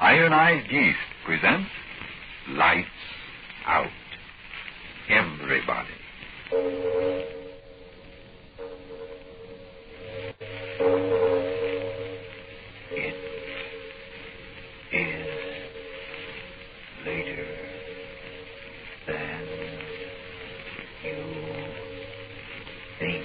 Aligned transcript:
Ironized 0.00 0.72
Yeast 0.72 0.96
presents 1.26 1.68
Lights 2.48 2.88
Out. 3.66 3.86
Everybody. 5.10 5.88
It 12.92 13.14
is 14.90 15.26
later 17.04 17.46
than 19.06 19.48
you 21.04 21.16
think. 22.98 23.24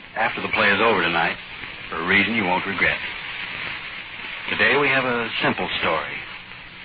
after 0.21 0.41
the 0.45 0.53
play 0.53 0.69
is 0.69 0.77
over 0.77 1.01
tonight 1.01 1.35
for 1.89 1.97
a 1.97 2.05
reason 2.05 2.35
you 2.35 2.45
won't 2.45 2.61
regret. 2.67 3.01
Today 4.53 4.77
we 4.77 4.87
have 4.87 5.03
a 5.03 5.27
simple 5.41 5.67
story. 5.81 6.13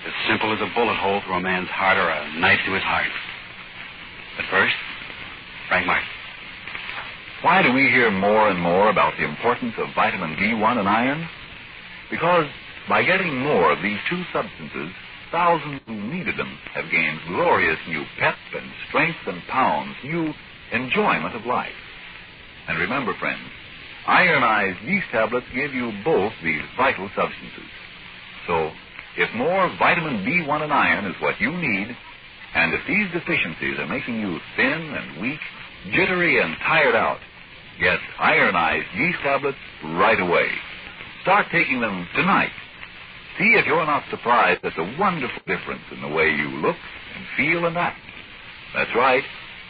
As 0.09 0.13
simple 0.25 0.49
as 0.53 0.59
a 0.59 0.73
bullet 0.73 0.97
hole 0.97 1.21
through 1.21 1.37
a 1.37 1.39
man's 1.39 1.69
heart 1.69 2.01
or 2.01 2.09
a 2.09 2.39
knife 2.39 2.57
to 2.65 2.73
his 2.73 2.81
heart. 2.81 3.13
But 4.37 4.45
first, 4.49 4.73
Frank 5.69 5.85
Martin. 5.85 6.09
Why 7.43 7.61
do 7.61 7.73
we 7.73 7.93
hear 7.93 8.09
more 8.09 8.49
and 8.49 8.59
more 8.59 8.89
about 8.89 9.13
the 9.19 9.29
importance 9.29 9.73
of 9.77 9.93
vitamin 9.93 10.33
B1 10.41 10.79
and 10.79 10.89
iron? 10.89 11.29
Because 12.09 12.49
by 12.89 13.03
getting 13.03 13.37
more 13.37 13.71
of 13.71 13.83
these 13.83 13.99
two 14.09 14.23
substances, 14.33 14.89
thousands 15.31 15.81
who 15.85 15.93
needed 15.93 16.37
them 16.37 16.57
have 16.73 16.89
gained 16.89 17.19
glorious 17.27 17.77
new 17.87 18.03
pep 18.17 18.35
and 18.55 18.65
strength 18.89 19.21
and 19.27 19.43
pounds, 19.45 19.93
new 20.03 20.33
enjoyment 20.73 21.35
of 21.35 21.45
life. 21.45 21.77
And 22.67 22.79
remember, 22.79 23.13
friends, 23.19 23.41
ironized 24.07 24.81
yeast 24.83 25.07
tablets 25.11 25.47
give 25.53 25.73
you 25.73 25.91
both 26.03 26.33
these 26.43 26.63
vital 26.77 27.09
substances. 27.15 27.69
So, 28.45 28.71
if 29.17 29.33
more 29.35 29.69
vitamin 29.79 30.23
B1 30.25 30.63
and 30.63 30.73
iron 30.73 31.05
is 31.05 31.15
what 31.21 31.39
you 31.39 31.51
need, 31.51 31.95
and 32.55 32.73
if 32.73 32.81
these 32.87 33.11
deficiencies 33.11 33.79
are 33.79 33.87
making 33.87 34.19
you 34.19 34.39
thin 34.55 34.81
and 34.95 35.21
weak, 35.21 35.39
jittery 35.91 36.41
and 36.41 36.55
tired 36.65 36.95
out, 36.95 37.19
get 37.79 37.99
ironized 38.19 38.87
yeast 38.95 39.19
tablets 39.21 39.57
right 39.83 40.19
away. 40.19 40.49
Start 41.21 41.47
taking 41.51 41.81
them 41.81 42.07
tonight. 42.15 42.51
See 43.37 43.53
if 43.53 43.65
you're 43.65 43.85
not 43.85 44.03
surprised 44.09 44.63
at 44.65 44.73
the 44.75 44.95
wonderful 44.97 45.41
difference 45.45 45.83
in 45.91 46.01
the 46.01 46.07
way 46.07 46.29
you 46.29 46.49
look 46.61 46.75
and 47.15 47.25
feel 47.35 47.65
and 47.65 47.77
act. 47.77 47.99
That's 48.73 48.95
right. 48.95 49.23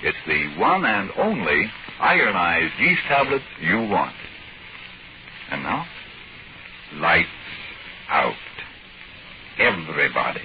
It's 0.03 0.18
the 0.28 0.59
one 0.59 0.86
and 0.86 1.09
only 1.18 1.69
ironized 2.00 2.74
yeast 2.80 3.02
tablets 3.08 3.46
you 3.62 3.78
want. 3.90 4.16
And 5.52 5.63
now, 5.63 5.85
lights 6.96 7.28
out. 8.09 8.34
Everybody. 9.59 10.41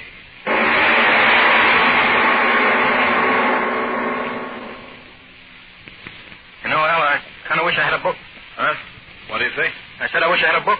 You 6.62 6.70
know, 6.70 6.78
Al, 6.78 7.02
I 7.02 7.20
kind 7.48 7.60
of 7.60 7.66
wish 7.66 7.76
I 7.76 7.84
had 7.84 7.94
a 7.94 8.02
book. 8.02 8.16
Huh? 8.56 8.74
What 9.28 9.38
do 9.38 9.44
you 9.44 9.50
say? 9.56 9.68
I 10.00 10.08
said 10.08 10.22
I 10.22 10.30
wish 10.30 10.40
I 10.42 10.54
had 10.54 10.62
a 10.62 10.64
book. 10.64 10.78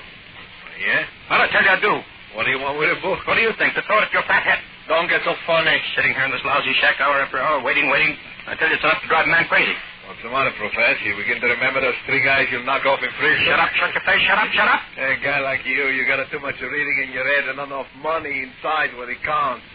Yeah? 0.81 1.05
Well, 1.29 1.41
I 1.43 1.49
tell 1.51 1.63
you 1.63 1.71
I 1.71 1.81
do. 1.81 2.01
What 2.35 2.45
do 2.49 2.51
you 2.51 2.61
want 2.61 2.79
with 2.79 2.89
a 2.89 3.01
book? 3.03 3.21
What 3.27 3.35
do 3.35 3.43
you 3.43 3.53
think? 3.59 3.75
To 3.75 3.83
throw 3.85 3.99
it 4.01 4.09
at 4.09 4.13
your 4.13 4.25
fat 4.25 4.43
head. 4.43 4.59
Don't 4.89 5.09
get 5.09 5.21
so 5.25 5.35
funny. 5.47 5.77
Sitting 5.95 6.15
here 6.15 6.25
in 6.25 6.33
this 6.33 6.41
lousy 6.45 6.73
shack 6.81 6.97
hour 7.01 7.21
after 7.21 7.39
hour, 7.39 7.61
waiting, 7.63 7.91
waiting. 7.91 8.17
I 8.49 8.57
tell 8.57 8.69
you, 8.69 8.75
it's 8.75 8.85
enough 8.85 9.03
to 9.03 9.09
drive 9.09 9.27
a 9.27 9.31
man 9.31 9.47
crazy. 9.47 9.77
What's 10.23 10.31
the 10.31 10.39
matter, 10.39 10.55
Professor? 10.55 11.03
You 11.03 11.19
begin 11.19 11.43
to 11.43 11.51
remember 11.51 11.83
those 11.83 11.99
three 12.07 12.23
guys 12.23 12.47
you'll 12.55 12.63
knock 12.63 12.87
off 12.87 13.03
in 13.03 13.11
prison? 13.19 13.43
Shut 13.43 13.59
up, 13.59 13.75
shut 13.75 13.91
your 13.91 14.07
face, 14.07 14.23
shut 14.23 14.39
up, 14.39 14.51
shut 14.55 14.71
up. 14.71 14.79
A 14.95 15.19
guy 15.19 15.43
like 15.43 15.67
you, 15.67 15.91
you 15.91 16.07
got 16.07 16.23
too 16.31 16.39
much 16.39 16.55
reading 16.63 16.97
in 17.03 17.11
your 17.11 17.27
head 17.27 17.51
and 17.51 17.59
not 17.59 17.67
enough 17.75 17.91
money 17.99 18.31
inside 18.47 18.95
where 18.95 19.11
it 19.11 19.19
counts. 19.27 19.67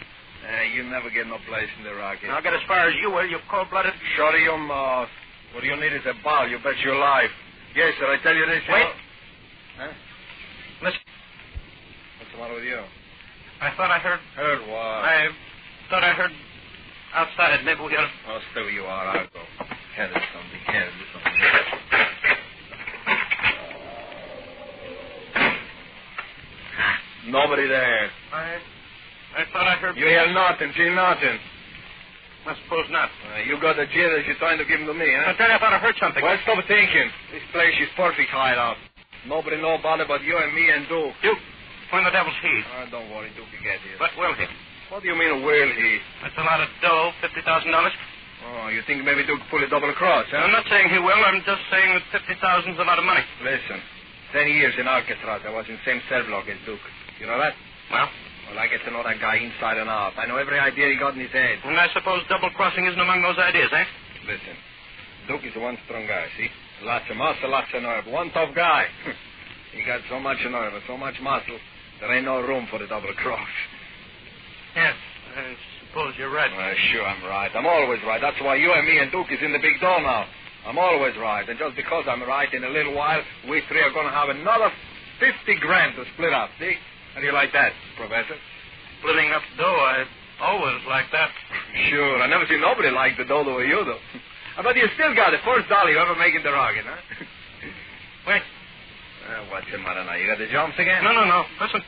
Uh, 0.47 0.63
you 0.72 0.88
never 0.88 1.12
get 1.12 1.28
no 1.28 1.36
place 1.52 1.68
in 1.75 1.84
the 1.84 1.91
Rockies. 1.91 2.31
I'll 2.31 2.40
get 2.40 2.56
as 2.56 2.63
far 2.63 2.88
as 2.88 2.96
you 3.03 3.12
will, 3.12 3.28
you 3.28 3.44
cold-blooded. 3.52 3.91
Shut 4.16 4.40
your 4.40 4.56
mouth. 4.56 5.12
What 5.52 5.68
you 5.68 5.75
need 5.75 5.91
is 5.91 6.07
a 6.07 6.16
ball. 6.24 6.47
You 6.47 6.63
bet 6.63 6.80
your 6.80 6.96
life. 6.96 7.28
Yes, 7.75 7.91
sir. 8.00 8.07
I 8.07 8.16
tell 8.24 8.31
you 8.36 8.46
this. 8.47 8.63
you 8.72 8.74
Wait. 8.74 8.88
know- 8.88 9.84
Huh? 9.84 9.91
Listen, 10.80 11.00
What's 12.24 12.31
the 12.31 12.38
matter 12.40 12.56
with 12.56 12.63
you? 12.63 12.80
I 13.59 13.75
thought 13.75 13.91
I 13.91 14.00
heard. 14.00 14.19
Heard 14.40 14.62
what? 14.63 15.03
I 15.12 15.28
thought 15.91 16.06
I 16.07 16.13
heard 16.16 16.31
outside. 17.13 17.66
Maybe 17.66 17.81
we 17.84 18.00
ought 18.00 18.07
to. 18.07 18.12
Oh, 18.31 18.40
still 18.56 18.69
you 18.72 18.84
are. 18.88 19.07
I'll 19.12 19.28
go. 19.28 19.44
Head 19.97 20.13
is 20.13 20.24
something. 20.30 20.62
Head 20.69 20.88
is 20.94 21.09
something. 21.09 21.34
Nobody 27.34 27.68
there. 27.68 28.09
I. 28.31 28.62
I 29.38 29.44
thought 29.52 29.66
I 29.68 29.75
heard. 29.81 29.97
You 29.97 30.06
hear 30.06 30.31
nothing, 30.34 30.72
see 30.78 30.90
nothing. 30.94 31.38
I 32.47 32.56
suppose 32.63 32.86
not. 32.94 33.09
Uh, 33.09 33.44
you 33.44 33.59
got 33.59 33.75
the 33.75 33.86
jitters, 33.91 34.24
you're 34.25 34.40
trying 34.40 34.62
to 34.62 34.63
give 34.63 34.80
them 34.80 34.88
to 34.88 34.96
me, 34.96 35.12
I 35.12 35.34
huh? 35.34 35.36
tell 35.36 35.50
you, 35.50 35.57
I 35.57 35.59
thought 35.59 35.74
I 35.75 35.81
heard 35.84 36.00
something. 36.00 36.24
Well, 36.24 36.38
stop 36.47 36.63
thinking. 36.63 37.12
This 37.34 37.44
place 37.52 37.75
is 37.81 37.91
perfect 38.00 38.31
hideout. 38.31 38.78
Nobody 39.28 39.59
know 39.59 39.75
about 39.75 40.00
it 40.00 40.07
but 40.07 40.24
you 40.24 40.38
and 40.38 40.56
me 40.56 40.69
and 40.72 40.88
Duke. 40.88 41.12
Duke, 41.19 41.41
when 41.91 42.07
the 42.07 42.13
devil's 42.16 42.38
he? 42.40 42.53
Uh, 42.72 42.88
don't 42.88 43.09
worry, 43.12 43.34
Duke 43.36 43.52
will 43.52 43.66
get 43.66 43.84
here. 43.84 44.00
But 44.00 44.16
will 44.16 44.31
he? 44.40 44.46
what 44.88 45.03
do 45.03 45.09
you 45.12 45.18
mean, 45.19 45.44
will 45.44 45.72
he? 45.75 46.00
That's 46.24 46.38
a 46.40 46.46
lot 46.47 46.62
of 46.63 46.69
dough, 46.80 47.12
fifty 47.19 47.41
thousand 47.44 47.75
dollars. 47.75 47.91
Oh, 48.47 48.68
you 48.72 48.81
think 48.88 49.03
maybe 49.03 49.25
Duke 49.28 49.44
pull 49.52 49.59
a 49.63 49.68
double 49.68 49.91
cross, 49.94 50.25
huh? 50.31 50.40
I'm 50.40 50.52
not 50.56 50.63
saying 50.72 50.88
he 50.90 51.00
will. 51.00 51.19
I'm 51.19 51.44
just 51.44 51.62
saying 51.72 51.91
that 52.00 52.06
fifty 52.16 52.35
thousand's 52.40 52.80
a 52.80 52.88
lot 52.88 52.97
of 53.00 53.03
money. 53.03 53.24
Listen, 53.44 53.80
ten 54.31 54.47
years 54.47 54.74
in 54.80 54.88
Alcatraz, 54.88 55.44
I 55.44 55.52
was 55.52 55.66
in 55.68 55.78
same 55.84 56.00
cell 56.08 56.24
block 56.28 56.47
as 56.47 56.56
Duke. 56.66 56.80
You 57.19 57.28
know 57.28 57.38
that? 57.40 57.53
Well, 57.91 58.07
Well, 58.47 58.59
I 58.59 58.68
get 58.72 58.80
to 58.88 58.91
know 58.91 59.03
that 59.03 59.19
guy 59.19 59.36
inside 59.44 59.78
and 59.78 59.90
out. 59.90 60.13
I 60.18 60.25
know 60.28 60.38
every 60.38 60.59
idea 60.59 60.88
he 60.88 60.96
got 60.96 61.13
in 61.16 61.19
his 61.19 61.31
head. 61.31 61.59
and 61.66 61.75
I 61.75 61.88
suppose 61.91 62.24
double 62.30 62.50
crossing 62.56 62.86
isn't 62.88 63.00
among 63.00 63.22
those 63.22 63.38
ideas, 63.38 63.68
eh? 63.74 63.86
Listen, 64.28 64.56
Duke 65.28 65.44
is 65.44 65.56
one 65.59 65.78
strong 65.86 66.07
guy, 66.07 66.27
see? 66.38 66.48
Lots 66.83 67.06
of 67.10 67.18
muscle, 67.18 67.50
lots 67.50 67.68
of 67.74 67.81
nerve. 67.83 68.06
One 68.07 68.30
tough 68.31 68.54
guy. 68.56 68.86
he 69.75 69.83
got 69.83 70.00
so 70.10 70.19
much 70.19 70.38
nerve 70.48 70.74
and 70.74 70.83
so 70.88 70.95
much 70.95 71.16
muscle, 71.21 71.57
there 72.00 72.13
ain't 72.13 72.25
no 72.25 72.39
room 72.39 72.68
for 72.69 72.80
the 72.80 72.88
double 72.88 73.12
cross. 73.18 73.50
Yes, 74.75 74.94
I 75.36 75.56
suppose 75.97 76.13
you're 76.19 76.29
right. 76.29 76.53
Well, 76.53 76.73
sure, 76.94 77.01
I'm 77.01 77.25
right. 77.25 77.49
I'm 77.57 77.65
always 77.65 77.97
right. 78.05 78.21
That's 78.21 78.38
why 78.45 78.53
you 78.53 78.69
and 78.69 78.85
me 78.85 78.99
and 79.01 79.09
Duke 79.11 79.33
is 79.33 79.41
in 79.41 79.49
the 79.49 79.57
big 79.57 79.81
door 79.81 79.97
now. 79.97 80.29
I'm 80.69 80.77
always 80.77 81.17
right. 81.17 81.41
And 81.49 81.57
just 81.57 81.75
because 81.75 82.05
I'm 82.05 82.21
right, 82.21 82.45
in 82.53 82.63
a 82.63 82.69
little 82.69 82.94
while, 82.94 83.17
we 83.49 83.65
three 83.65 83.81
are 83.81 83.89
going 83.89 84.05
to 84.05 84.13
have 84.13 84.29
another 84.29 84.69
50 85.17 85.57
grand 85.57 85.95
to 85.97 86.05
split 86.13 86.33
up, 86.33 86.53
see? 86.59 86.77
How 87.15 87.21
do 87.21 87.25
you 87.25 87.33
like 87.33 87.49
that, 87.53 87.73
Professor? 87.97 88.38
Splitting 89.01 89.31
up 89.33 89.41
dough, 89.57 89.65
I 89.65 90.05
always 90.45 90.85
like 90.85 91.09
that. 91.13 91.33
Sure. 91.89 92.21
I 92.21 92.29
never 92.29 92.45
seen 92.45 92.61
nobody 92.61 92.94
like 92.94 93.17
the 93.17 93.25
dough 93.25 93.44
the 93.44 93.57
way 93.57 93.65
you 93.65 93.81
do. 93.81 93.97
I 94.57 94.61
bet 94.61 94.77
you 94.77 94.85
still 94.94 95.15
got 95.15 95.33
the 95.33 95.41
first 95.41 95.65
dollar 95.65 95.89
you 95.89 95.97
ever 95.97 96.13
make 96.13 96.35
in 96.35 96.44
the 96.44 96.53
rocket, 96.53 96.85
huh? 96.85 97.25
Wait. 98.27 98.41
Uh, 99.25 99.49
what's 99.49 99.65
the 99.73 99.81
matter 99.81 100.05
now? 100.05 100.13
You 100.13 100.29
got 100.29 100.38
the 100.38 100.47
jumps 100.53 100.77
again? 100.77 101.03
No, 101.03 101.09
no, 101.09 101.25
no. 101.25 101.41
Listen. 101.57 101.81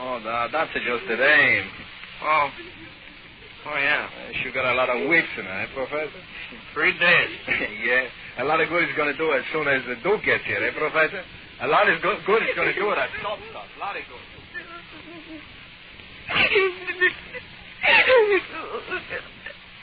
Oh, 0.00 0.20
that, 0.24 0.52
that's 0.52 0.72
just 0.72 1.04
the 1.04 1.20
aim. 1.20 1.68
Oh. 2.22 2.50
Oh, 3.66 3.76
yeah. 3.76 4.08
Uh, 4.08 4.32
she 4.42 4.50
got 4.52 4.64
a 4.70 4.74
lot 4.74 4.88
of 4.88 5.08
whips 5.08 5.28
in 5.38 5.44
her, 5.44 5.60
eh, 5.62 5.66
Professor? 5.74 6.22
Three 6.74 6.96
days. 6.98 7.30
yeah. 7.84 8.42
A 8.42 8.44
lot 8.44 8.60
of 8.60 8.68
good 8.68 8.88
is 8.88 8.94
going 8.96 9.12
to 9.12 9.18
do 9.18 9.32
it 9.32 9.38
as 9.40 9.44
soon 9.52 9.68
as 9.68 9.82
the 9.86 9.96
Duke 10.02 10.24
gets 10.24 10.44
here, 10.44 10.62
eh, 10.62 10.72
Professor? 10.76 11.22
A 11.60 11.66
lot 11.66 11.88
of 11.88 12.00
good, 12.02 12.18
good 12.24 12.42
is 12.42 12.54
going 12.54 12.68
to 12.68 12.74
do 12.74 12.90
it 12.90 12.98
at 12.98 13.10
stop 13.20 13.38
stop. 13.50 13.66
A 13.76 13.80
lot 13.80 13.96
of 13.96 14.02
good. 14.06 14.20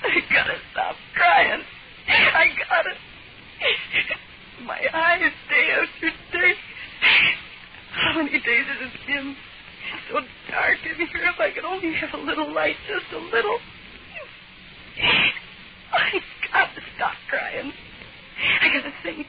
I 0.06 0.22
gotta 0.32 0.58
stop 0.72 0.96
crying. 1.16 1.62
I 2.08 2.48
gotta. 2.70 2.94
My 4.66 4.80
eyes, 4.94 5.32
day 5.50 5.70
after 5.72 6.10
day. 6.32 6.54
How 7.92 8.22
many 8.22 8.40
days 8.40 8.66
has 8.68 8.92
it 8.94 9.08
been? 9.08 9.36
So 10.10 10.20
dark 10.50 10.78
in 10.86 10.96
here. 10.96 11.26
If 11.30 11.40
I 11.40 11.52
could 11.52 11.66
only 11.66 11.94
have 11.94 12.14
a 12.14 12.24
little 12.24 12.54
light, 12.54 12.76
just 12.88 13.12
a 13.14 13.20
little. 13.20 13.60
I've 15.94 16.24
gotta 16.52 16.82
stop 16.96 17.16
crying. 17.30 17.72
I 18.62 18.68
gotta 18.68 18.94
think. 19.04 19.28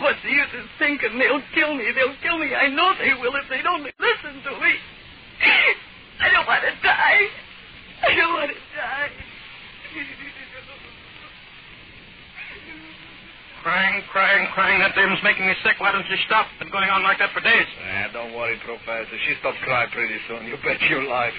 What's 0.00 0.22
the 0.24 0.30
use 0.30 0.48
of 0.56 0.64
thinking? 0.78 1.18
They'll 1.18 1.42
kill 1.52 1.74
me. 1.74 1.92
They'll 1.92 2.16
kill 2.22 2.38
me. 2.38 2.54
I 2.54 2.68
know 2.68 2.94
they 2.96 3.12
will 3.20 3.36
if 3.36 3.44
they'd 3.50 3.66
only 3.66 3.92
listen 4.00 4.42
to 4.42 4.52
me. 4.60 4.72
I 6.20 6.32
don't 6.32 6.46
want 6.46 6.62
to 6.64 6.72
die. 6.82 7.28
I 8.02 8.14
don't 8.16 8.32
want 8.32 8.50
to 8.50 8.56
die. 8.72 9.10
Crying, 13.62 14.02
crying, 14.12 14.48
crying. 14.54 14.78
That 14.80 14.94
dame's 14.94 15.18
making 15.22 15.46
me 15.46 15.54
sick. 15.64 15.76
Why 15.80 15.92
don't 15.92 16.08
you 16.08 16.16
stop? 16.26 16.46
Been 16.58 16.70
going 16.70 16.88
on 16.88 17.02
like 17.02 17.18
that 17.18 17.32
for 17.34 17.40
days. 17.40 17.66
Worry, 18.36 18.60
Professor. 18.68 19.16
She 19.24 19.32
stopped 19.40 19.56
crying 19.64 19.88
pretty 19.96 20.20
soon. 20.28 20.44
You 20.44 20.60
bet 20.60 20.76
your 20.92 21.08
life. 21.08 21.32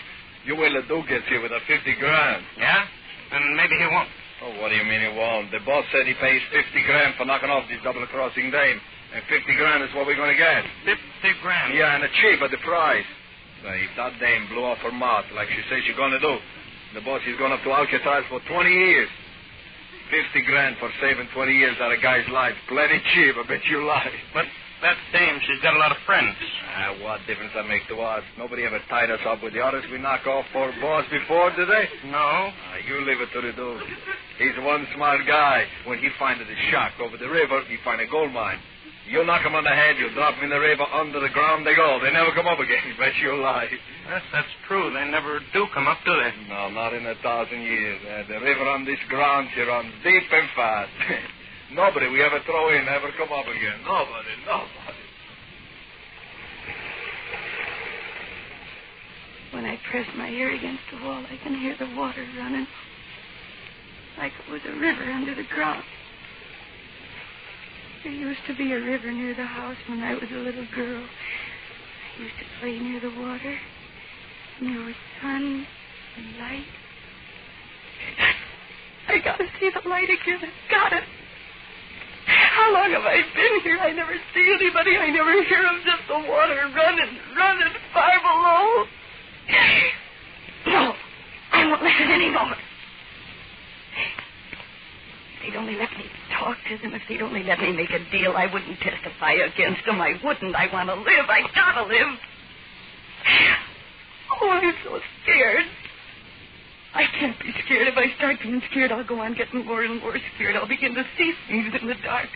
You 0.50 0.58
wait 0.58 0.74
till 0.74 0.82
Duke 0.90 1.06
gets 1.06 1.30
here 1.30 1.46
with 1.46 1.54
a 1.54 1.62
50 1.70 1.94
grand. 2.02 2.42
Yeah? 2.58 3.38
And 3.38 3.54
maybe 3.54 3.78
he 3.78 3.86
won't. 3.86 4.10
Oh, 4.42 4.54
what 4.58 4.74
do 4.74 4.76
you 4.82 4.88
mean 4.90 5.06
he 5.06 5.14
won't? 5.14 5.54
The 5.54 5.62
boss 5.62 5.86
said 5.94 6.10
he 6.10 6.18
pays 6.18 6.42
50 6.50 6.90
grand 6.90 7.14
for 7.14 7.30
knocking 7.30 7.54
off 7.54 7.70
this 7.70 7.78
double-crossing 7.86 8.50
dame. 8.50 8.82
And 9.14 9.22
50 9.30 9.46
grand 9.62 9.86
is 9.86 9.94
what 9.94 10.10
we're 10.10 10.18
going 10.18 10.34
to 10.34 10.42
get. 10.42 10.66
50 10.90 11.46
grand? 11.46 11.78
Yeah, 11.78 12.02
and 12.02 12.04
a 12.04 12.10
cheap 12.18 12.42
at 12.42 12.50
the 12.50 12.62
price. 12.66 13.06
Say, 13.62 13.78
if 13.86 13.94
that 13.94 14.18
dame 14.18 14.50
blew 14.50 14.66
off 14.66 14.82
her 14.82 14.94
mouth 14.94 15.26
like 15.38 15.54
she 15.54 15.62
says 15.70 15.86
she's 15.86 15.98
going 15.98 16.18
to 16.18 16.22
do, 16.22 16.34
the 16.98 17.06
boss 17.06 17.22
is 17.30 17.38
going 17.38 17.54
up 17.54 17.62
to 17.62 17.70
Alcatraz 17.70 18.26
for 18.34 18.42
20 18.42 18.74
years. 18.74 19.10
50 20.10 20.50
grand 20.50 20.82
for 20.82 20.90
saving 20.98 21.30
20 21.30 21.54
years 21.54 21.78
out 21.78 21.94
of 21.94 22.00
a 22.00 22.02
guy's 22.02 22.26
life. 22.34 22.58
Plenty 22.70 22.98
cheap, 23.14 23.38
I 23.38 23.46
bet 23.46 23.62
you 23.70 23.86
lie. 23.86 24.10
But 24.34 24.50
that 24.82 24.98
dame, 25.14 25.38
she's 25.46 25.62
got 25.62 25.76
a 25.76 25.80
lot 25.80 25.92
of 25.92 25.98
friends. 26.06 26.38
Ah, 26.78 26.94
what 27.02 27.26
difference 27.26 27.50
that 27.58 27.66
make 27.66 27.82
to 27.90 27.98
us? 27.98 28.22
Nobody 28.38 28.62
ever 28.62 28.78
tied 28.86 29.10
us 29.10 29.20
up 29.26 29.42
with 29.42 29.54
the 29.58 29.62
others 29.66 29.82
we 29.90 29.98
knock 29.98 30.28
off 30.30 30.46
for 30.54 30.70
boss 30.78 31.06
before, 31.10 31.50
did 31.58 31.66
they? 31.66 31.86
No. 32.06 32.54
Ah, 32.54 32.78
you 32.86 33.02
leave 33.02 33.18
it 33.18 33.34
to 33.34 33.42
the 33.42 33.50
dude. 33.50 33.82
He's 34.38 34.54
one 34.62 34.86
smart 34.94 35.26
guy. 35.26 35.66
When 35.90 35.98
he 35.98 36.10
finds 36.22 36.46
the 36.46 36.54
shack 36.70 36.94
over 37.02 37.18
the 37.18 37.30
river, 37.34 37.66
he 37.66 37.82
find 37.84 38.00
a 38.00 38.06
gold 38.06 38.32
mine. 38.32 38.62
You 39.10 39.26
knock 39.26 39.42
them 39.42 39.56
on 39.56 39.64
the 39.64 39.74
head, 39.74 39.98
you 39.98 40.14
drop 40.14 40.36
them 40.36 40.44
in 40.46 40.54
the 40.54 40.60
river, 40.60 40.86
under 40.94 41.18
the 41.18 41.34
ground 41.34 41.66
they 41.66 41.74
go. 41.74 41.98
They 42.04 42.14
never 42.14 42.30
come 42.38 42.46
up 42.46 42.60
again. 42.60 42.84
Bet 43.00 43.16
you 43.26 43.42
lie. 43.42 43.74
Yes, 44.06 44.22
that's 44.30 44.54
true. 44.68 44.94
They 44.94 45.10
never 45.10 45.40
do 45.58 45.66
come 45.74 45.88
up, 45.88 45.98
do 46.06 46.14
they? 46.14 46.32
No, 46.46 46.70
not 46.70 46.94
in 46.94 47.08
a 47.08 47.16
thousand 47.26 47.58
years. 47.58 47.98
Uh, 48.06 48.22
the 48.30 48.38
river 48.38 48.70
on 48.70 48.86
this 48.86 49.02
ground, 49.10 49.50
she 49.56 49.62
runs 49.66 49.90
deep 50.04 50.30
and 50.30 50.48
fast. 50.54 50.94
nobody 51.74 52.06
we 52.14 52.22
ever 52.22 52.38
throw 52.46 52.70
in 52.70 52.86
ever 52.86 53.10
come 53.18 53.34
up 53.34 53.50
again. 53.50 53.82
Nobody, 53.82 54.34
nobody. 54.46 54.77
When 59.52 59.66
I 59.66 59.80
press 59.90 60.08
my 60.16 60.30
ear 60.30 60.54
against 60.54 60.84
the 60.92 61.06
wall, 61.06 61.24
I 61.30 61.38
can 61.44 61.56
hear 61.56 61.76
the 61.78 61.96
water 61.96 62.26
running. 62.38 62.68
Like 64.18 64.34
it 64.48 64.52
was 64.52 64.62
a 64.68 64.80
river 64.80 65.04
under 65.04 65.36
the 65.36 65.46
ground. 65.54 65.84
There 68.04 68.12
used 68.12 68.42
to 68.48 68.56
be 68.56 68.74
a 68.74 68.80
river 68.80 69.12
near 69.12 69.36
the 69.36 69.46
house 69.46 69.78
when 69.88 70.02
I 70.02 70.14
was 70.14 70.30
a 70.32 70.38
little 70.38 70.68
girl. 70.76 71.04
I 72.18 72.22
used 72.22 72.36
to 72.40 72.46
play 72.60 72.80
near 72.80 73.00
the 73.00 73.10
water. 73.10 73.58
And 74.60 74.76
there 74.76 74.86
was 74.86 74.96
sun 75.22 75.68
and 76.18 76.38
light. 76.40 76.66
I 79.08 79.20
gotta 79.20 79.46
see 79.60 79.70
the 79.70 79.88
light 79.90 80.10
again. 80.10 80.40
I 80.42 80.52
gotta. 80.70 81.02
How 82.26 82.74
long 82.74 82.92
have 82.92 83.04
I 83.04 83.22
been 83.36 83.62
here? 83.64 83.80
I 83.80 83.94
never 83.94 84.14
see 84.34 84.56
anybody. 84.60 84.98
I 84.98 85.10
never 85.10 85.44
hear 85.44 85.62
them. 85.62 85.82
Just 85.86 86.08
the 86.08 86.20
water 86.28 86.70
running, 86.76 87.20
running 87.38 87.74
far 87.94 88.20
below. 88.22 88.86
No, 90.68 90.94
I 91.52 91.66
won't 91.68 91.82
listen 91.84 92.12
anymore. 92.12 92.56
If 95.36 95.54
they'd 95.54 95.58
only 95.58 95.76
let 95.76 95.92
me 95.92 96.06
talk 96.38 96.58
to 96.70 96.78
them, 96.78 96.94
if 96.94 97.02
they'd 97.08 97.22
only 97.22 97.44
let 97.44 97.60
me 97.60 97.72
make 97.72 97.90
a 97.92 98.00
deal, 98.12 98.34
I 98.36 98.46
wouldn't 98.52 98.80
testify 98.80 99.34
against 99.34 99.86
them. 99.86 100.02
I 100.02 100.14
wouldn't. 100.24 100.56
I 100.56 100.68
want 100.74 100.90
to 100.90 100.96
live. 100.96 101.26
I 101.30 101.42
gotta 101.56 101.88
live. 101.88 102.08
Oh, 104.42 104.50
I'm 104.52 104.74
so 104.84 105.00
scared. 105.24 105.66
I 106.94 107.04
can't 107.20 107.40
be 107.40 107.54
scared. 107.66 107.88
If 107.88 107.98
I 107.98 108.16
start 108.18 108.38
being 108.42 108.62
scared, 108.72 108.92
I'll 108.92 109.04
go 109.06 109.20
on 109.20 109.36
getting 109.36 109.66
more 109.66 109.84
and 109.84 110.02
more 110.02 110.18
scared. 110.36 110.56
I'll 110.56 110.68
begin 110.68 110.96
to 110.96 111.04
see 111.18 111.34
things 111.48 111.74
in 111.80 111.88
the 111.88 111.96
dark. 112.04 112.28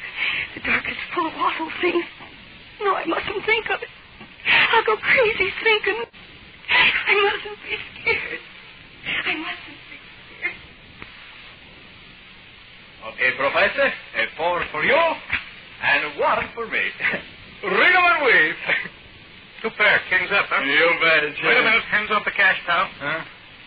The 0.56 0.62
dark 0.62 0.84
is 0.90 0.98
full 1.16 1.28
of 1.28 1.34
awful 1.34 1.70
things. 1.82 2.06
No, 2.82 2.96
I 2.96 3.06
mustn't 3.06 3.46
think 3.46 3.66
of 3.70 3.82
it. 3.82 3.90
I'll 4.72 4.86
go 4.86 4.98
crazy 4.98 5.52
thinking. 5.64 6.04
I 6.72 7.14
mustn't 7.22 7.60
be 7.68 7.76
scared. 8.02 8.40
I 9.26 9.34
mustn't 9.36 9.80
be 9.92 9.98
scared. 10.40 10.58
Okay, 13.14 13.30
Professor. 13.38 13.88
A 14.16 14.24
four 14.38 14.64
for 14.72 14.84
you 14.84 14.96
and 14.96 16.20
one 16.20 16.48
for 16.54 16.68
me. 16.68 16.84
Ring 17.64 17.94
'em 17.96 18.06
and 18.06 18.26
weave. 18.26 18.56
Two 19.62 19.70
pair. 19.78 20.00
King's 20.10 20.32
up, 20.32 20.46
huh? 20.50 20.64
You 20.64 20.90
bet. 21.02 21.24
Wait 21.24 21.58
a 21.58 21.62
minute. 21.62 21.84
Hands 21.84 22.10
off 22.12 22.26
the 22.26 22.32
cash, 22.32 22.58
pal. 22.66 22.90
Huh? 23.00 23.22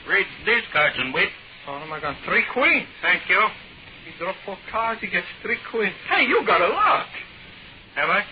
Read 0.08 0.26
these 0.46 0.64
cards 0.72 0.96
and 0.98 1.14
wait. 1.14 1.30
Oh, 1.68 1.84
my 1.88 2.00
God. 2.00 2.16
Three 2.24 2.44
queens. 2.52 2.86
Thank 3.00 3.28
you. 3.28 3.40
He 4.04 4.12
dropped 4.18 4.38
four 4.44 4.58
cards. 4.70 5.00
He 5.00 5.06
gets 5.08 5.26
three 5.42 5.58
queens. 5.70 5.94
Hey, 6.10 6.24
you 6.26 6.44
got 6.46 6.60
a 6.60 6.68
lot. 6.68 7.06
Have 7.94 8.10
I? 8.10 8.24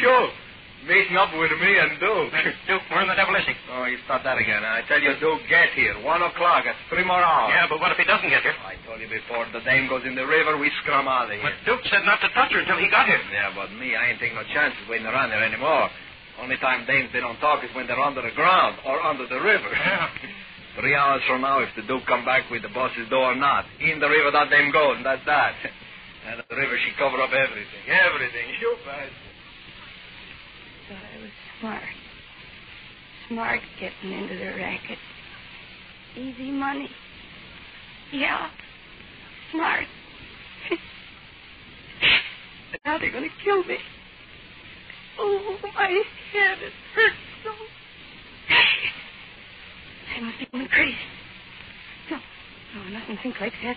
Sure. 0.00 0.28
Meeting 0.88 1.20
up 1.20 1.28
with 1.36 1.52
me 1.60 1.68
and 1.76 2.00
Duke. 2.00 2.32
Duke, 2.64 2.80
where 2.88 3.04
in 3.04 3.12
the 3.12 3.18
devil 3.20 3.36
is 3.36 3.44
he? 3.44 3.52
Oh, 3.76 3.84
you 3.84 4.00
start 4.08 4.24
that 4.24 4.40
again. 4.40 4.64
I 4.64 4.80
tell 4.88 4.96
you, 4.96 5.12
Duke, 5.20 5.44
get 5.44 5.68
here. 5.76 5.92
One 6.00 6.24
o'clock. 6.24 6.64
That's 6.64 6.80
three 6.88 7.04
more 7.04 7.20
hours. 7.20 7.52
Yeah, 7.52 7.68
but 7.68 7.76
what 7.76 7.92
if 7.92 8.00
he 8.00 8.08
doesn't 8.08 8.32
get 8.32 8.40
here? 8.40 8.56
I 8.64 8.72
told 8.88 8.96
you 8.96 9.04
before, 9.04 9.44
the 9.52 9.60
dame 9.68 9.84
goes 9.92 10.08
in 10.08 10.16
the 10.16 10.24
river, 10.24 10.56
we 10.56 10.72
scrum 10.80 11.04
out 11.04 11.28
of 11.28 11.36
here. 11.36 11.44
But 11.44 11.60
Duke 11.68 11.84
said 11.92 12.08
not 12.08 12.24
to 12.24 12.32
touch 12.32 12.56
her 12.56 12.64
until 12.64 12.80
he 12.80 12.88
got 12.88 13.04
here. 13.04 13.20
Yeah, 13.28 13.52
but 13.52 13.68
me, 13.76 14.00
I 14.00 14.08
ain't 14.08 14.16
taking 14.16 14.40
no 14.40 14.48
chances 14.48 14.80
waiting 14.88 15.04
around 15.04 15.28
there 15.28 15.44
anymore. 15.44 15.92
Only 16.40 16.56
time 16.56 16.88
dames 16.88 17.12
they 17.12 17.20
don't 17.20 17.36
talk 17.44 17.60
is 17.60 17.70
when 17.76 17.84
they're 17.84 18.00
under 18.00 18.24
the 18.24 18.32
ground 18.32 18.80
or 18.88 18.96
under 19.04 19.28
the 19.28 19.44
river. 19.44 19.68
Yeah. 19.68 20.08
Three 20.80 20.96
hours 20.96 21.20
from 21.28 21.44
now, 21.44 21.60
if 21.60 21.68
the 21.76 21.84
Duke 21.84 22.08
come 22.08 22.24
back 22.24 22.48
with 22.48 22.64
the 22.64 22.72
boss's 22.72 23.12
door 23.12 23.36
or 23.36 23.36
not, 23.36 23.68
in 23.76 24.00
the 24.00 24.08
river 24.08 24.32
that 24.32 24.48
dame 24.48 24.72
goes, 24.72 24.96
and 24.96 25.04
that's 25.04 25.24
that. 25.28 25.52
And 26.28 26.44
the 26.44 26.56
river, 26.56 26.76
she 26.84 26.92
cover 26.98 27.16
up 27.22 27.32
everything. 27.32 27.88
Everything. 27.88 28.52
You 28.60 28.76
bet. 28.84 29.08
Smart. 31.60 31.82
Smart 33.28 33.60
getting 33.80 34.12
into 34.18 34.36
the 34.36 34.46
racket. 34.56 34.98
Easy 36.16 36.50
money. 36.50 36.88
Yeah. 38.12 38.50
Smart. 39.52 39.84
but 42.72 42.80
now 42.84 42.98
they're 42.98 43.12
going 43.12 43.24
to 43.28 43.44
kill 43.44 43.64
me. 43.64 43.78
Oh, 45.18 45.58
my 45.74 45.88
head, 45.88 46.58
it 46.62 46.72
hurts 46.94 47.16
so. 47.44 47.50
I 50.16 50.20
must 50.20 50.38
be 50.38 50.46
going 50.52 50.68
crazy. 50.68 50.96
No, 52.10 52.18
no, 52.76 52.98
mustn't 52.98 53.20
think 53.22 53.36
like 53.40 53.52
that. 53.62 53.76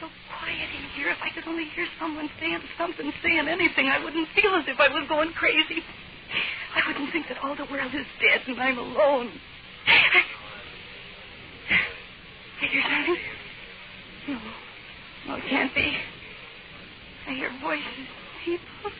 So 0.00 0.08
quiet 0.38 0.68
in 0.76 0.84
here. 0.96 1.10
If 1.10 1.18
I 1.22 1.30
could 1.34 1.48
only 1.48 1.64
hear 1.74 1.86
someone 2.00 2.28
saying 2.40 2.60
something, 2.76 3.12
saying 3.22 3.46
anything, 3.46 3.86
I 3.86 4.02
wouldn't 4.02 4.28
feel 4.34 4.54
as 4.56 4.64
if 4.66 4.80
I 4.80 4.88
was 4.88 5.06
going 5.08 5.32
crazy. 5.32 5.84
I 6.74 6.88
wouldn't 6.88 7.12
think 7.12 7.28
that 7.28 7.38
all 7.44 7.54
the 7.54 7.66
world 7.70 7.94
is 7.94 8.06
dead 8.20 8.40
and 8.48 8.60
I'm 8.60 8.78
alone. 8.78 9.30
I, 9.86 10.22
I 12.60 12.66
hear 12.66 12.82
something. 12.82 13.16
No, 14.28 14.38
no, 15.28 15.34
it 15.36 15.44
can't 15.48 15.74
be. 15.74 15.96
I 17.26 17.34
hear 17.34 17.50
voices, 17.62 18.06
people, 18.44 18.90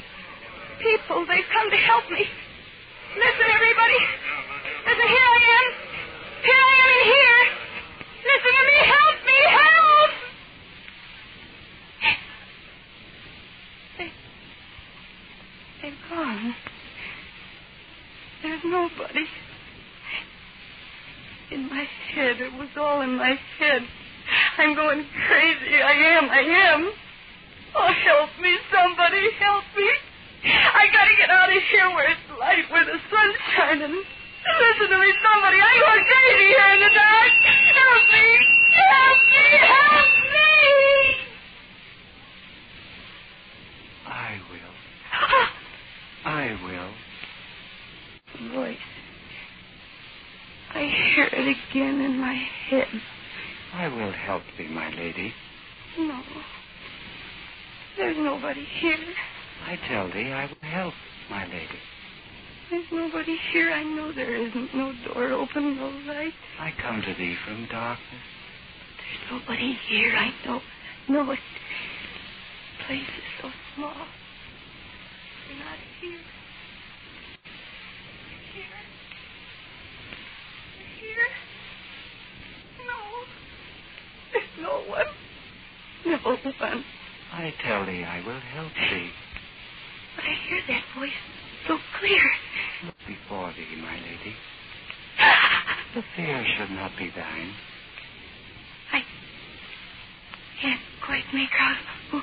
people. 0.80 1.26
They've 1.26 1.50
come 1.52 1.70
to 1.70 1.76
help 1.76 2.04
me. 2.10 2.26
Listen, 3.16 3.46
everybody. 3.50 3.98
Listen, 4.86 5.08
here 5.08 5.28
I 5.28 5.40
am. 5.50 5.68
Here 6.44 6.62
I 6.62 6.74
am 6.78 6.88
in 6.94 7.04
here. 7.10 7.40
Listen 8.22 8.52
to 8.54 8.64
me. 8.70 8.76
Help 8.86 9.18
me. 9.26 9.38
Help. 9.50 10.10
They, 13.98 14.08
they've 15.82 16.00
gone. 16.08 16.54
There's 18.42 18.64
nobody. 18.64 19.26
In 21.50 21.68
my 21.68 21.84
head, 22.14 22.36
going 24.76 25.04
crazy. 25.26 25.82
I 25.82 25.92
am. 26.16 26.30
I. 26.84 26.94
Oh, 27.76 27.92
help 27.92 28.30
me, 28.40 28.56
somebody. 28.72 29.30
Help 29.38 29.64
me. 29.76 29.88
I 30.44 30.88
gotta 30.92 31.14
get 31.18 31.30
out 31.30 31.48
of 31.48 31.62
here 31.70 31.88
where 31.90 32.10
it's 32.10 32.20
light, 32.38 32.64
where 32.70 32.84
the 32.84 32.98
sun's 33.10 33.36
shining. 33.56 33.92
Listen 33.92 34.88
to 34.90 34.98
me, 34.98 35.12
somebody. 35.22 35.58
I'm 35.60 35.80
going 35.80 36.04
crazy 36.04 36.46
here 36.48 36.70
in 36.74 36.80
the 36.80 36.92
dark. 36.96 37.32
Help 37.76 38.04
me. 38.10 38.26
Help 38.72 39.20
me. 39.30 39.46
Help 39.60 40.14
me. 40.32 40.50
I 44.06 44.40
will. 44.50 44.74
Ah. 45.12 45.48
I 46.24 46.46
will. 46.64 46.92
Voice. 48.54 48.78
I 50.72 50.82
hear 51.14 51.26
it 51.26 51.56
again 51.70 52.00
in 52.00 52.18
my 52.18 52.34
head. 52.34 52.88
I 53.74 53.88
will 53.88 54.12
help 54.12 54.42
thee, 54.56 54.68
my 54.68 54.88
lady. 54.90 55.32
No. 55.98 56.20
There's 58.00 58.16
nobody 58.16 58.64
here. 58.80 58.96
I 59.66 59.76
tell 59.86 60.08
thee, 60.10 60.32
I 60.32 60.46
will 60.46 60.68
help, 60.70 60.94
my 61.28 61.44
lady. 61.44 61.68
There's 62.70 62.86
nobody 62.90 63.36
here. 63.52 63.70
I 63.70 63.84
know 63.84 64.10
there 64.10 64.34
isn't. 64.36 64.74
No 64.74 64.94
door 65.04 65.32
open, 65.32 65.76
no 65.76 65.90
light. 66.10 66.32
I 66.58 66.72
come 66.80 67.02
to 67.02 67.12
thee 67.12 67.36
from 67.44 67.66
darkness. 67.70 68.24
There's 68.96 69.42
nobody 69.42 69.78
here. 69.86 70.16
I 70.16 70.32
know. 70.46 70.60
No, 71.10 71.30
it, 71.30 71.38
the 72.78 72.84
place 72.86 73.02
is 73.02 73.42
so 73.42 73.50
small. 73.76 73.92
You're 75.50 75.58
not 75.58 75.78
here. 76.00 76.20
You're 78.54 78.64
here. 78.64 78.80
You're 80.78 81.14
here. 81.14 81.28
No. 82.86 82.98
There's 84.32 84.56
no 84.58 84.74
one. 84.88 85.06
No 86.06 86.38
one. 86.58 86.84
I 87.40 87.54
tell 87.66 87.86
thee, 87.86 88.04
I 88.04 88.20
will 88.26 88.40
help 88.40 88.72
thee. 88.74 89.10
But 90.16 90.24
I 90.24 90.34
hear 90.48 90.60
that 90.68 90.84
voice 90.96 91.10
so 91.66 91.78
clear. 91.98 92.22
Look 92.84 92.94
before 93.06 93.52
thee, 93.56 93.76
my 93.80 93.96
lady. 93.96 94.34
The 95.94 96.04
fear 96.14 96.44
should 96.56 96.70
not 96.70 96.92
be 96.96 97.10
thine. 97.16 97.52
I 98.92 99.02
can't 100.62 100.80
quite 101.04 101.24
make 101.34 101.50
out 101.58 101.76
who. 102.12 102.20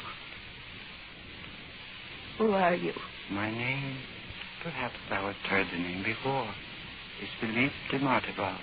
Who 2.37 2.53
are 2.53 2.75
you? 2.75 2.93
My 3.29 3.51
name, 3.51 3.97
perhaps 4.63 4.95
thou 5.09 5.27
hast 5.27 5.45
heard 5.47 5.67
the 5.71 5.77
name 5.79 6.03
before, 6.03 6.47
is 7.21 7.29
Philippe 7.41 7.73
de 7.91 7.99
Martival. 7.99 8.57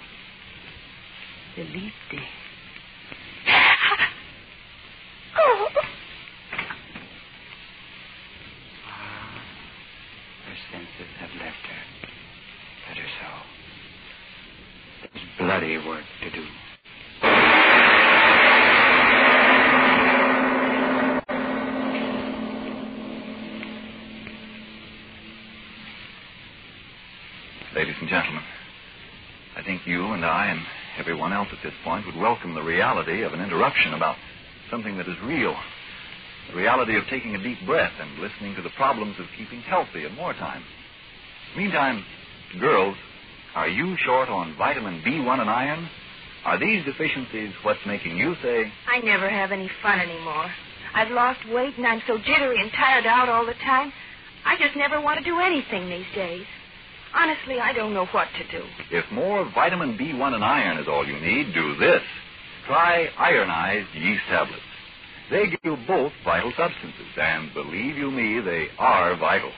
Felipe. 1.54 1.92
oh. 5.38 5.68
Ah, 8.86 9.42
her 10.46 10.56
senses 10.72 11.12
have 11.18 11.30
left 11.40 11.66
her. 11.66 11.82
Better 12.88 13.08
so. 13.20 13.28
There's 15.12 15.26
bloody 15.38 15.76
work 15.86 16.04
to 16.22 16.30
do. 16.30 16.44
Ladies 27.74 27.96
and 27.98 28.08
gentlemen, 28.08 28.44
I 29.56 29.64
think 29.64 29.84
you 29.84 30.12
and 30.12 30.24
I 30.24 30.46
and 30.46 30.60
everyone 30.96 31.32
else 31.32 31.48
at 31.50 31.58
this 31.64 31.74
point 31.82 32.06
would 32.06 32.14
welcome 32.14 32.54
the 32.54 32.62
reality 32.62 33.22
of 33.22 33.32
an 33.32 33.40
interruption 33.40 33.94
about 33.94 34.14
something 34.70 34.96
that 34.96 35.08
is 35.08 35.16
real. 35.24 35.56
The 36.50 36.56
reality 36.56 36.96
of 36.96 37.02
taking 37.10 37.34
a 37.34 37.42
deep 37.42 37.58
breath 37.66 37.90
and 37.98 38.20
listening 38.20 38.54
to 38.54 38.62
the 38.62 38.70
problems 38.76 39.16
of 39.18 39.26
keeping 39.36 39.60
healthy 39.62 40.04
in 40.04 40.16
wartime. 40.16 40.62
Meantime, 41.56 42.04
girls, 42.60 42.94
are 43.56 43.68
you 43.68 43.96
short 44.06 44.28
on 44.28 44.54
vitamin 44.56 45.02
B1 45.02 45.40
and 45.40 45.50
iron? 45.50 45.88
Are 46.44 46.60
these 46.60 46.84
deficiencies 46.84 47.54
what's 47.64 47.84
making 47.88 48.16
you 48.16 48.36
say, 48.40 48.70
I 48.86 49.00
never 49.00 49.28
have 49.28 49.50
any 49.50 49.68
fun 49.82 49.98
anymore. 49.98 50.46
I've 50.94 51.10
lost 51.10 51.40
weight 51.48 51.76
and 51.76 51.88
I'm 51.88 52.02
so 52.06 52.18
jittery 52.18 52.60
and 52.60 52.70
tired 52.70 53.06
out 53.06 53.28
all 53.28 53.44
the 53.44 53.54
time. 53.54 53.92
I 54.46 54.56
just 54.58 54.76
never 54.76 55.00
want 55.00 55.18
to 55.18 55.24
do 55.24 55.40
anything 55.40 55.88
these 55.88 56.14
days. 56.14 56.46
Honestly, 57.14 57.56
I 57.60 57.72
don't 57.72 57.94
know 57.94 58.06
what 58.06 58.28
to 58.38 58.58
do. 58.58 58.64
if 58.90 59.04
more 59.12 59.50
vitamin 59.54 59.96
B1 59.98 60.34
and 60.34 60.44
iron 60.44 60.78
is 60.78 60.88
all 60.88 61.06
you 61.06 61.18
need, 61.20 61.54
do 61.54 61.76
this. 61.76 62.02
Try 62.66 63.08
ironized 63.18 63.88
yeast 63.94 64.22
tablets. 64.28 64.62
They 65.30 65.48
give 65.48 65.60
you 65.64 65.76
both 65.86 66.12
vital 66.24 66.52
substances, 66.56 67.06
and 67.16 67.54
believe 67.54 67.96
you 67.96 68.10
me, 68.10 68.40
they 68.40 68.68
are 68.78 69.16
vital. 69.16 69.52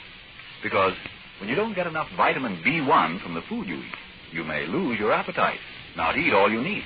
Because 0.62 0.94
when 1.40 1.48
you 1.48 1.56
don't 1.56 1.74
get 1.74 1.86
enough 1.86 2.08
vitamin 2.16 2.62
B1 2.64 3.22
from 3.22 3.34
the 3.34 3.42
food 3.48 3.68
you 3.68 3.76
eat, 3.76 3.94
you 4.32 4.44
may 4.44 4.66
lose 4.66 4.98
your 4.98 5.12
appetite, 5.12 5.58
not 5.96 6.16
eat 6.18 6.32
all 6.34 6.50
you 6.50 6.62
need. 6.62 6.84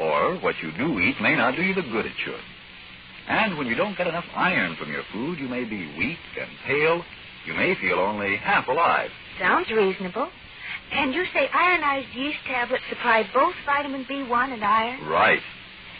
Or 0.00 0.36
what 0.38 0.56
you 0.62 0.72
do 0.78 0.98
eat 1.00 1.20
may 1.20 1.36
not 1.36 1.56
do 1.56 1.62
you 1.62 1.74
the 1.74 1.82
good 1.82 2.06
it 2.06 2.12
should. 2.24 2.40
And 3.28 3.56
when 3.58 3.66
you 3.68 3.76
don't 3.76 3.96
get 3.96 4.06
enough 4.08 4.24
iron 4.34 4.76
from 4.76 4.90
your 4.90 5.04
food, 5.12 5.38
you 5.38 5.48
may 5.48 5.64
be 5.64 5.86
weak 5.98 6.18
and 6.40 6.50
pale. 6.66 7.04
You 7.46 7.54
may 7.54 7.74
feel 7.80 7.98
only 8.00 8.36
half 8.36 8.66
alive. 8.68 9.10
Sounds 9.38 9.70
reasonable. 9.70 10.28
And 10.92 11.14
you 11.14 11.24
say 11.32 11.48
ironized 11.52 12.08
yeast 12.14 12.38
tablets 12.46 12.84
supply 12.88 13.28
both 13.34 13.54
vitamin 13.66 14.04
B1 14.04 14.52
and 14.52 14.64
iron? 14.64 15.08
Right. 15.08 15.40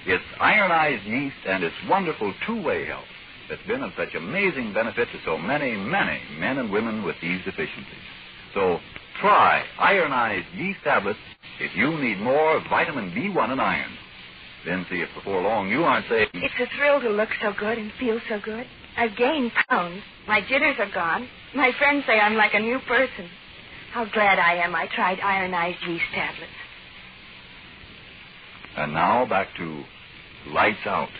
It's 0.07 0.25
ironized 0.41 1.05
yeast 1.05 1.37
and 1.47 1.65
its 1.65 1.75
wonderful 1.89 2.33
two-way 2.47 2.87
help 2.87 3.05
that's 3.49 3.63
been 3.67 3.83
of 3.83 3.93
such 3.97 4.15
amazing 4.15 4.73
benefit 4.75 5.09
to 5.13 5.19
so 5.25 5.39
many, 5.39 5.73
many 5.73 6.21
men 6.39 6.59
and 6.59 6.71
women 6.71 7.05
with 7.05 7.17
these 7.21 7.43
deficiencies. 7.45 8.05
So 8.55 8.79
try 9.21 9.65
ironized 9.79 10.47
yeast 10.55 10.81
tablets 10.85 11.19
if 11.61 11.77
you 11.77 11.97
need 11.99 12.19
more 12.19 12.61
vitamin 12.69 13.11
B1 13.13 13.51
and 13.51 13.61
iron. 13.61 13.93
Then 14.67 14.87
see 14.91 15.01
if 15.01 15.09
before 15.15 15.43
long 15.43 15.69
you 15.71 15.85
aren't 15.85 16.07
saying, 16.09 16.29
It's 16.35 16.55
a 16.61 16.77
thrill 16.77 17.01
to 17.01 17.11
look 17.11 17.31
so 17.41 17.53
good 17.59 17.79
and 17.79 17.93
feel 17.99 18.21
so 18.29 18.41
good. 18.45 18.67
I've 18.97 19.17
gained 19.17 19.53
pounds. 19.69 20.03
My 20.29 20.41
jitters 20.41 20.77
are 20.79 20.91
gone. 20.93 21.29
My 21.55 21.71
friends 21.79 22.05
say 22.07 22.19
I'm 22.19 22.35
like 22.35 22.55
a 22.55 22.61
new 22.61 22.79
person. 22.89 23.29
How 23.93 24.07
glad 24.07 24.39
I 24.39 24.55
am 24.65 24.75
I 24.75 24.87
tried 24.95 25.21
ironized 25.21 25.79
yeast 25.87 26.05
tablets. 26.15 26.51
And 28.77 28.95
now 28.95 29.27
back 29.27 29.49
to 29.59 29.85
Lights 30.49 30.87
Out 30.87 31.11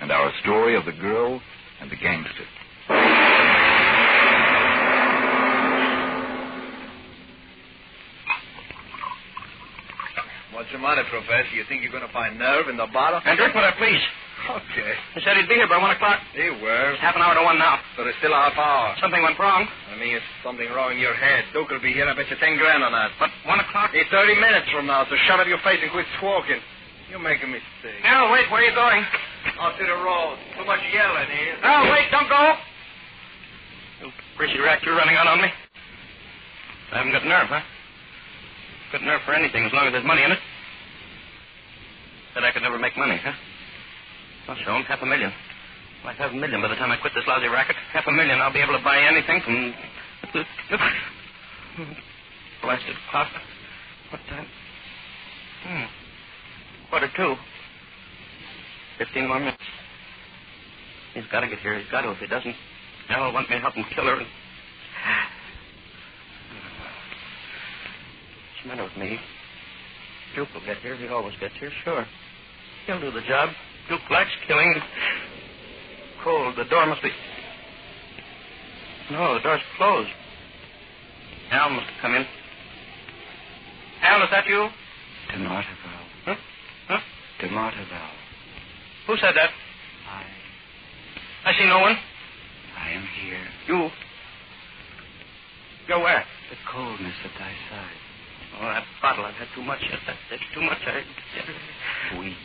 and 0.00 0.10
our 0.10 0.32
story 0.42 0.74
of 0.74 0.84
the 0.84 0.92
girl 0.92 1.40
and 1.80 1.88
the 1.90 1.96
gangster. 1.96 2.44
What's 10.52 10.72
the 10.72 10.78
matter, 10.78 11.04
Professor? 11.08 11.54
You 11.54 11.62
think 11.68 11.82
you're 11.82 11.92
going 11.92 12.06
to 12.06 12.12
find 12.12 12.36
nerve 12.36 12.68
in 12.68 12.76
the 12.76 12.88
bottle? 12.92 13.20
And 13.24 13.38
drink 13.38 13.54
what 13.54 13.62
I 13.62 13.70
please. 13.78 14.02
Okay. 14.48 14.92
He 15.12 15.20
said 15.20 15.36
he'd 15.36 15.48
be 15.48 15.60
here 15.60 15.68
by 15.68 15.76
one 15.76 15.92
o'clock. 15.92 16.24
He 16.32 16.48
were. 16.48 16.96
Half 17.04 17.16
an 17.16 17.22
hour 17.22 17.36
to 17.36 17.44
one 17.44 17.60
now. 17.60 17.76
So 17.96 18.04
there's 18.04 18.16
still 18.16 18.32
a 18.32 18.48
half 18.48 18.56
hour. 18.56 18.96
Something 18.96 19.20
went 19.20 19.36
wrong. 19.36 19.68
I 19.92 19.96
mean, 20.00 20.16
it's 20.16 20.24
something 20.40 20.64
wrong 20.72 20.96
in 20.96 20.98
your 20.98 21.12
head. 21.12 21.44
Duke 21.52 21.68
will 21.68 21.84
be 21.84 21.92
here. 21.92 22.08
I 22.08 22.16
bet 22.16 22.32
you 22.32 22.36
ten 22.40 22.56
grand 22.56 22.80
on 22.80 22.92
that. 22.96 23.12
But 23.20 23.28
one 23.44 23.60
o'clock? 23.60 23.92
It's 23.92 24.08
30 24.08 24.40
minutes 24.40 24.72
from 24.72 24.88
now, 24.88 25.04
so 25.04 25.12
shut 25.28 25.36
up 25.40 25.46
your 25.46 25.60
face 25.60 25.80
and 25.84 25.92
quit 25.92 26.08
squawking. 26.16 26.64
You're 27.12 27.20
making 27.20 27.52
me 27.52 27.60
sick. 27.84 28.00
Al, 28.04 28.32
wait, 28.32 28.48
where 28.48 28.60
are 28.60 28.68
you 28.68 28.74
going? 28.76 29.04
Out 29.60 29.76
to 29.76 29.84
the 29.84 29.98
road. 30.00 30.36
Too 30.56 30.64
much 30.64 30.80
yelling 30.92 31.28
eh? 31.28 31.36
here. 31.36 31.56
Al, 31.64 31.84
wait, 31.92 32.08
don't 32.12 32.28
go. 32.28 32.42
You 34.00 34.12
greasy 34.36 34.60
rat, 34.60 34.80
you're 34.84 34.96
running 34.96 35.16
out 35.16 35.26
on 35.26 35.40
me. 35.40 35.48
I 36.92 36.98
haven't 36.98 37.12
got 37.12 37.24
nerve, 37.24 37.48
huh? 37.48 37.60
Good 38.92 39.02
nerve 39.02 39.20
for 39.24 39.32
anything 39.32 39.64
as 39.64 39.72
long 39.72 39.86
as 39.88 39.92
there's 39.92 40.04
money 40.04 40.22
in 40.22 40.32
it. 40.32 40.38
Said 42.34 42.44
I 42.44 42.52
could 42.52 42.62
never 42.62 42.78
make 42.78 42.96
money, 42.96 43.20
huh? 43.22 43.32
Show 44.56 44.74
'em 44.74 44.82
half 44.84 45.02
a 45.02 45.06
million. 45.06 45.32
Like 46.04 46.16
half 46.16 46.32
a 46.32 46.34
million 46.34 46.62
by 46.62 46.68
the 46.68 46.76
time 46.76 46.90
I 46.90 46.96
quit 46.96 47.12
this 47.14 47.26
lousy 47.26 47.48
racket. 47.48 47.76
Half 47.92 48.06
a 48.06 48.12
million, 48.12 48.40
I'll 48.40 48.52
be 48.52 48.60
able 48.60 48.78
to 48.78 48.82
buy 48.84 48.98
anything 48.98 49.42
from. 49.42 49.74
Blasted 52.62 52.96
clock. 53.10 53.28
What 54.10 54.20
time? 54.28 54.46
Hmm. 55.64 55.84
Quarter 56.90 57.10
two. 57.14 57.36
Fifteen 58.96 59.28
more 59.28 59.38
minutes. 59.38 59.62
He's 61.14 61.26
got 61.30 61.40
to 61.40 61.48
get 61.48 61.58
here. 61.58 61.78
He's 61.78 61.90
got 61.90 62.02
to. 62.02 62.10
If 62.12 62.18
he 62.18 62.26
doesn't, 62.26 62.54
Al 63.10 63.26
will 63.26 63.32
want 63.34 63.50
me 63.50 63.56
to 63.56 63.60
help 63.60 63.74
him 63.74 63.84
kill 63.94 64.04
her. 64.06 64.16
What's 64.16 64.26
the 68.62 68.68
matter 68.68 68.84
with 68.84 68.96
me? 68.96 69.18
Duke 70.34 70.48
will 70.54 70.64
get 70.64 70.78
here. 70.78 70.96
He 70.96 71.06
always 71.08 71.34
gets 71.38 71.54
here, 71.60 71.70
sure. 71.84 72.06
He'll 72.86 73.00
do 73.00 73.10
the 73.10 73.22
job. 73.22 73.50
Duke 73.88 74.10
likes 74.10 74.30
killing. 74.46 74.74
Cold. 76.22 76.56
The 76.56 76.64
door 76.64 76.86
must 76.86 77.02
be. 77.02 77.10
No, 79.10 79.34
the 79.34 79.40
door's 79.40 79.60
closed. 79.76 80.10
Al 81.50 81.70
must 81.70 81.86
have 81.86 82.00
come 82.02 82.14
in. 82.14 82.26
Al, 84.02 84.22
is 84.22 84.30
that 84.30 84.46
you? 84.46 84.68
De. 85.32 85.48
Huh? 85.48 86.34
Huh? 86.88 87.00
De. 87.40 87.48
Who 89.06 89.16
said 89.16 89.34
that? 89.34 89.50
I. 90.10 90.24
I 91.46 91.52
see 91.58 91.66
no 91.66 91.80
one. 91.80 91.96
I 92.76 92.90
am 92.90 93.04
here. 93.22 93.46
You. 93.68 93.90
You're 95.88 96.00
where? 96.00 96.24
The 96.50 96.56
coldness 96.70 97.14
at 97.24 97.30
thy 97.38 97.52
side. 97.70 97.96
Oh, 98.60 98.64
that 98.64 98.84
bottle. 99.00 99.24
I've 99.24 99.34
had 99.34 99.48
too 99.54 99.62
much. 99.62 99.80
That, 100.06 100.16
that's 100.30 100.42
too 100.54 100.60
much. 100.60 100.78
I... 100.86 102.18
Weak. 102.18 102.36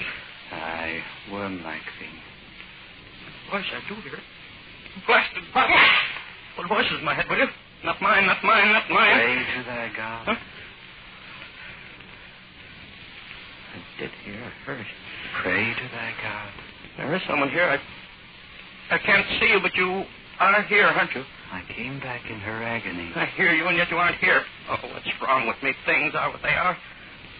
Aye, 0.54 1.02
worm-like 1.32 1.82
thing. 2.00 2.16
Voice 3.52 3.66
I 3.74 3.90
do 3.90 3.96
hear. 4.02 4.20
Blasted 5.08 5.44
bottle. 5.54 5.76
What 6.58 6.68
voices 6.70 7.00
in 7.00 7.06
my 7.06 7.16
head, 7.16 7.26
will 7.30 7.38
you? 7.38 7.48
Not 7.84 8.02
mine, 8.02 8.26
not 8.28 8.44
mine, 8.44 8.72
not 8.72 8.90
mine. 8.90 9.16
Pray 9.18 9.36
to 9.58 9.64
thy 9.66 9.92
God. 9.96 10.26
Huh? 10.28 10.36
I 13.74 14.00
did 14.00 14.12
hear, 14.24 14.44
I 14.44 14.50
heard. 14.66 14.86
Pray 15.42 15.74
to 15.74 15.88
thy 15.92 16.14
God. 16.22 16.50
There 16.98 17.16
is 17.16 17.22
someone 17.28 17.50
here. 17.50 17.66
I, 17.66 18.96
I 18.96 18.98
can't 19.00 19.26
see 19.40 19.48
you, 19.48 19.60
but 19.62 19.74
you 19.76 20.06
are 20.40 20.62
here, 20.64 20.86
aren't 20.86 21.14
you? 21.16 21.24
I 21.52 21.62
came 21.76 22.00
back 22.00 22.22
in 22.30 22.40
her 22.40 22.64
agony. 22.64 23.12
I 23.16 23.26
hear 23.36 23.52
you, 23.54 23.66
and 23.68 23.78
yet 23.78 23.90
you 23.90 23.98
aren't 23.98 24.18
here. 24.18 24.42
Oh, 24.70 24.78
what's 24.94 25.08
wrong 25.22 25.48
with 25.48 25.58
me? 25.64 25.74
Things 25.86 26.14
are 26.16 26.32
what 26.32 26.42
they 26.42 26.54
are. 26.54 26.78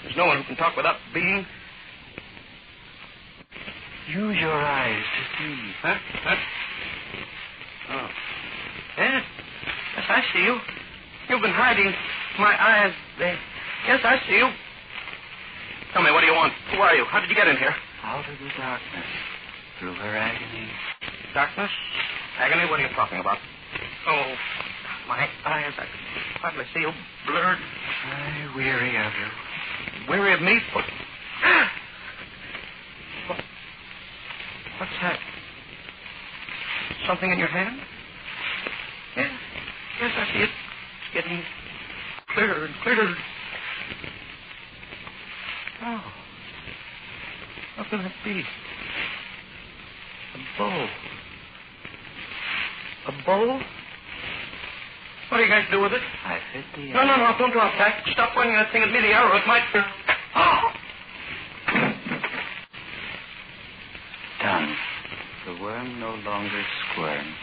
There's 0.04 0.18
no 0.18 0.26
one 0.26 0.38
who 0.38 0.44
can 0.44 0.56
talk 0.58 0.76
without 0.76 0.98
being. 1.14 1.46
Use 4.10 4.38
your 4.42 4.52
eyes 4.52 5.04
to 5.04 5.24
see. 5.38 5.56
Huh? 5.82 5.96
Huh? 6.24 6.36
Oh. 7.90 8.10
Yes. 8.98 9.24
Yes, 9.96 10.06
I 10.10 10.22
see 10.34 10.44
you. 10.44 10.60
You've 11.30 11.42
been 11.42 11.56
hiding 11.56 11.94
my 12.38 12.52
eyes 12.52 12.94
there. 13.18 13.40
Yes, 13.88 14.02
I 14.04 14.20
see 14.28 14.36
you. 14.36 14.50
Tell 15.94 16.04
me, 16.04 16.12
what 16.12 16.20
do 16.20 16.28
you 16.28 16.34
want? 16.34 16.52
Who 16.76 16.82
are 16.82 16.94
you? 16.96 17.06
How 17.06 17.22
did 17.22 17.30
you 17.30 17.36
get 17.36 17.48
in 17.48 17.56
here? 17.56 17.74
Out 18.04 18.28
of 18.28 18.40
the 18.40 18.50
darkness. 18.58 19.06
Through 19.80 19.94
her 19.94 20.18
agony. 20.18 20.68
Darkness? 21.34 21.72
Agony? 22.40 22.70
What 22.70 22.82
are 22.82 22.84
you 22.84 22.96
talking 22.96 23.20
about? 23.20 23.38
Oh, 24.08 24.36
my 25.08 25.30
eyes. 25.46 25.74
I 25.78 25.86
can 25.88 26.42
hardly 26.42 26.66
see 26.74 26.82
you. 26.82 26.92
Blurred. 27.26 27.58
I 27.58 28.52
weary 28.56 28.98
of 28.98 29.14
you. 29.16 30.10
Weary 30.10 30.34
of 30.34 30.42
me? 30.42 30.60
What? 33.28 33.40
What's 34.84 35.00
that? 35.02 35.20
Something 37.08 37.32
in 37.32 37.40
your 37.40 37.48
hand? 37.48 37.80
Yes. 39.16 39.32
Yes, 40.02 40.12
I 40.14 40.34
see 40.34 40.40
it. 40.40 40.50
It's 40.50 41.14
getting 41.14 41.42
clearer 42.36 42.66
and 42.66 42.76
clearer. 42.84 43.16
Oh. 45.86 46.04
What 47.78 47.88
can 47.92 48.02
it 48.02 48.12
be? 48.26 48.44
A 50.34 50.38
bow. 50.58 50.88
A 53.08 53.12
bow? 53.26 53.62
What 55.30 55.40
are 55.40 55.44
you 55.44 55.50
going 55.50 55.64
to 55.64 55.72
do 55.72 55.80
with 55.80 55.94
it? 55.94 56.02
I 56.26 56.40
fit 56.52 56.66
the 56.76 56.92
No, 56.92 57.06
no, 57.06 57.16
no, 57.16 57.36
don't 57.40 57.54
drop 57.54 57.72
that. 57.78 58.04
Stop 58.12 58.34
pointing 58.36 58.56
that 58.56 58.70
thing 58.74 58.84
at 58.84 58.92
me. 58.92 59.00
The 59.00 59.14
arrow, 59.14 59.34
it 59.38 59.48
might. 59.48 59.64
Oh! 60.36 60.74
Done. 64.44 64.76
The 65.46 65.54
worm 65.64 66.00
no 66.02 66.13
longer 66.26 66.64
squirms. 66.92 67.36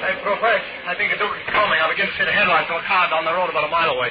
Hey, 0.00 0.16
Professor, 0.24 0.64
I 0.88 0.94
think 0.96 1.12
the 1.12 1.18
Duke 1.20 1.36
is 1.36 1.44
coming. 1.52 1.76
I 1.76 1.86
begin 1.92 2.08
to 2.08 2.12
see 2.16 2.24
the 2.24 2.32
headlights 2.32 2.72
of 2.72 2.80
a 2.80 2.86
car 2.88 3.10
down 3.12 3.24
the 3.28 3.32
road 3.36 3.50
about 3.50 3.68
a 3.68 3.72
mile 3.72 3.90
away. 3.92 4.08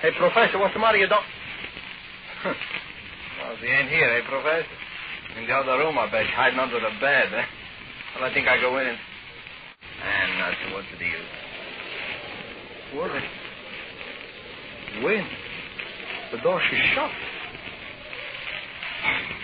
Hey, 0.00 0.10
Professor, 0.16 0.58
what's 0.58 0.72
the 0.72 0.80
matter? 0.80 0.96
You 0.96 1.08
don't... 1.08 1.24
well, 2.44 3.56
he 3.60 3.68
ain't 3.68 3.90
here, 3.90 4.08
eh, 4.08 4.24
Professor? 4.28 4.66
In 5.36 5.46
the 5.46 5.52
other 5.52 5.76
room, 5.84 5.98
I 5.98 6.08
bet, 6.10 6.24
hiding 6.32 6.58
under 6.58 6.80
the 6.80 6.92
bed, 7.00 7.28
eh? 7.34 7.44
Well, 8.16 8.24
I 8.24 8.32
think 8.32 8.48
I 8.48 8.58
go 8.60 8.78
in 8.78 8.86
and... 8.88 8.98
And 9.96 10.40
that's 10.40 10.72
what's 10.72 10.88
the 10.92 10.98
deal. 10.98 11.24
What? 12.96 13.10
The 15.02 16.38
door, 16.42 16.60
she's 16.70 16.80
shut. 16.94 17.10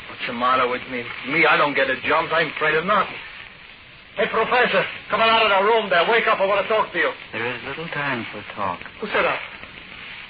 What's 0.09 0.27
the 0.27 0.33
matter 0.33 0.69
with 0.69 0.83
me? 0.91 1.05
Me, 1.29 1.47
I 1.47 1.57
don't 1.57 1.75
get 1.75 1.91
a 1.91 2.01
jump. 2.03 2.33
I'm 2.33 2.49
afraid 2.57 2.75
of 2.75 2.85
nothing. 2.87 3.15
Hey, 4.17 4.27
Professor, 4.29 4.85
come 5.11 5.21
on 5.21 5.29
out 5.29 5.43
of 5.45 5.51
the 5.51 5.65
room 5.65 5.89
there. 5.89 6.09
Wake 6.11 6.27
up. 6.27 6.41
I 6.41 6.47
want 6.47 6.67
to 6.67 6.69
talk 6.69 6.93
to 6.93 6.99
you. 6.99 7.11
There 7.33 7.55
is 7.55 7.63
little 7.65 7.89
time 7.89 8.27
for 8.33 8.43
talk. 8.55 8.81
Who 9.01 9.07
said 9.09 9.23
that? 9.25 9.41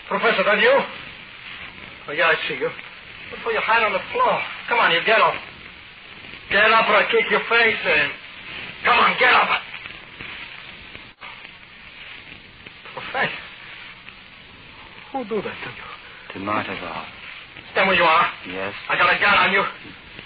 Professor, 0.08 0.44
that 0.44 0.60
you? 0.60 0.74
Oh, 2.08 2.12
yeah, 2.12 2.30
I 2.30 2.34
see 2.48 2.54
you. 2.54 2.68
Look 2.68 3.40
for 3.42 3.52
your 3.52 3.62
hand 3.62 3.84
on 3.84 3.92
the 3.92 4.02
floor. 4.12 4.40
Come 4.68 4.78
on, 4.78 4.92
you 4.92 5.00
get 5.06 5.20
up. 5.20 5.34
Get 6.50 6.70
up 6.70 6.88
or 6.88 6.96
I 6.96 7.10
kick 7.10 7.30
your 7.30 7.42
face 7.48 7.80
in. 7.86 8.10
Come 8.84 8.98
on, 8.98 9.18
get 9.18 9.32
up. 9.32 9.48
Professor. 12.94 13.42
Who 15.12 15.24
do 15.28 15.42
that 15.42 15.56
to 15.64 15.70
you? 15.70 15.88
To 16.32 16.38
Martival. 16.40 17.04
Stand 17.72 17.88
where 17.88 17.96
you 17.96 18.04
are. 18.04 18.26
Yes. 18.48 18.72
I 18.88 18.96
got 18.96 19.12
a 19.12 19.18
gun 19.20 19.36
on 19.36 19.52
you. 19.52 19.62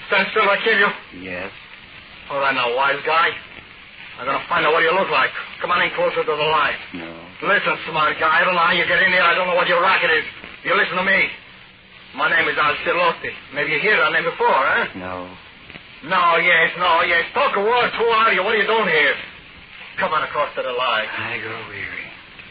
Stand 0.08 0.28
still 0.30 0.46
or 0.46 0.54
I 0.54 0.62
kill 0.62 0.78
you. 0.78 0.90
Yes. 1.26 1.50
All 2.30 2.38
right, 2.38 2.54
now, 2.54 2.74
wise 2.74 3.02
guy. 3.06 3.30
I'm 4.18 4.24
gonna 4.24 4.42
find 4.48 4.64
out 4.64 4.72
what 4.72 4.82
you 4.82 4.94
look 4.94 5.10
like. 5.10 5.30
Come 5.60 5.70
on 5.70 5.82
in 5.82 5.90
closer 5.94 6.24
to 6.24 6.34
the 6.34 6.48
light. 6.48 6.78
No. 6.94 7.10
Listen, 7.42 7.76
smart 7.90 8.16
guy, 8.18 8.40
I 8.40 8.44
don't 8.44 8.54
know 8.54 8.64
how 8.64 8.72
you 8.72 8.86
get 8.88 9.02
in 9.02 9.12
here. 9.12 9.22
I 9.22 9.34
don't 9.34 9.46
know 9.46 9.54
what 9.54 9.68
your 9.68 9.82
racket 9.82 10.10
is. 10.10 10.24
You 10.64 10.74
listen 10.74 10.96
to 10.96 11.04
me. 11.04 11.28
My 12.16 12.30
name 12.30 12.48
is 12.48 12.56
Alcilotti. 12.56 13.30
Maybe 13.52 13.76
you 13.76 13.80
hear 13.80 13.98
that 13.98 14.10
name 14.12 14.24
before, 14.24 14.48
huh? 14.48 14.88
No. 14.96 15.28
No, 16.08 16.36
yes, 16.40 16.70
no, 16.78 17.02
yes. 17.02 17.28
Talk 17.34 17.56
a 17.56 17.60
word. 17.60 17.90
Who 17.98 18.04
are 18.08 18.32
you? 18.32 18.42
What 18.42 18.54
are 18.54 18.62
you 18.62 18.66
doing 18.66 18.88
here? 18.88 19.14
Come 19.98 20.12
on 20.12 20.22
across 20.24 20.54
to 20.56 20.62
the 20.62 20.72
light. 20.72 21.08
I 21.12 21.38
grow 21.42 21.60
weary. 21.68 22.06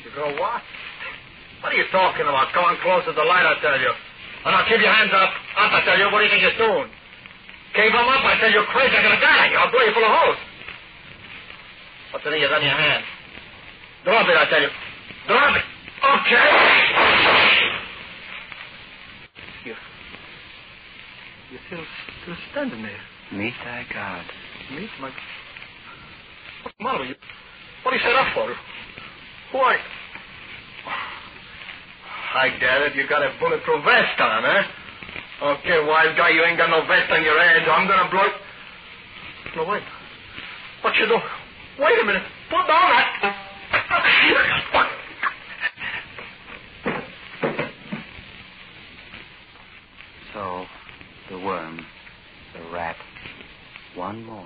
You 0.06 0.12
go 0.14 0.40
what? 0.42 0.62
What 1.62 1.74
are 1.74 1.80
you 1.80 1.88
talking 1.92 2.28
about? 2.28 2.52
Come 2.54 2.66
on 2.66 2.78
close 2.82 3.06
to 3.06 3.14
the 3.14 3.26
light, 3.26 3.46
I 3.46 3.56
tell 3.62 3.80
you. 3.80 3.94
And 4.46 4.54
now 4.54 4.62
keep 4.70 4.80
your 4.80 4.94
hands 4.94 5.12
up. 5.14 5.32
Up, 5.58 5.72
I 5.74 5.82
tell 5.86 5.98
you. 5.98 6.06
What 6.12 6.20
do 6.22 6.26
you 6.26 6.32
think 6.32 6.44
you're 6.46 6.62
doing? 6.62 6.90
Keep 7.74 7.92
them 7.92 8.08
up, 8.08 8.24
I 8.24 8.38
tell 8.40 8.52
you. 8.52 8.62
Crazy, 8.72 8.96
I'm 8.96 9.04
gonna 9.04 9.20
die. 9.20 9.50
I'll 9.58 9.72
blow 9.72 9.82
you 9.82 9.92
full 9.92 10.06
of 10.06 10.14
holes. 10.14 10.40
What's 12.14 12.24
the 12.24 12.32
thing 12.32 12.42
in 12.44 12.50
your 12.50 12.60
hand? 12.60 13.04
Drop 14.06 14.28
it, 14.30 14.38
I 14.38 14.46
tell 14.50 14.62
you. 14.62 14.70
Drop 15.28 15.56
it. 15.58 15.66
Okay. 16.06 16.50
You. 19.66 19.76
You 21.52 21.58
still, 21.68 21.86
still 22.24 22.38
standing 22.52 22.84
there. 22.84 23.02
Meet 23.34 23.54
thy 23.66 23.86
God. 23.92 24.26
Meet 24.72 24.90
my. 25.02 25.10
What's 26.64 26.78
the 26.78 26.84
matter 26.84 27.00
with 27.00 27.10
you? 27.10 27.16
What 27.84 27.94
are 27.94 27.98
you 27.98 28.04
set 28.04 28.16
up 28.16 28.34
for? 28.34 28.54
Who 29.52 29.58
are 29.58 29.74
you? 29.74 29.80
I 32.36 32.50
get 32.60 32.82
it. 32.82 32.96
You 32.96 33.08
got 33.08 33.24
a 33.24 33.32
bulletproof 33.40 33.84
vest 33.86 34.20
on, 34.20 34.44
huh? 34.44 35.56
Okay, 35.56 35.80
wise 35.88 36.16
guy, 36.18 36.30
you 36.30 36.44
ain't 36.44 36.58
got 36.58 36.70
no 36.70 36.86
vest 36.86 37.10
on 37.12 37.24
your 37.24 37.40
head. 37.40 37.64
I'm 37.68 37.88
gonna 37.88 38.10
blow. 38.12 38.24
It. 38.24 38.34
No, 39.56 39.64
wait. 39.64 39.84
What 40.82 40.96
you 40.98 41.08
do? 41.08 41.18
Wait 41.80 42.02
a 42.02 42.06
minute. 42.06 42.24
Put 42.50 42.68
down 42.68 42.90
that. 42.92 43.42
So, 50.34 50.66
the 51.30 51.38
worm, 51.40 51.86
the 52.54 52.62
rat, 52.74 52.98
one 53.96 54.24
more. 54.26 54.46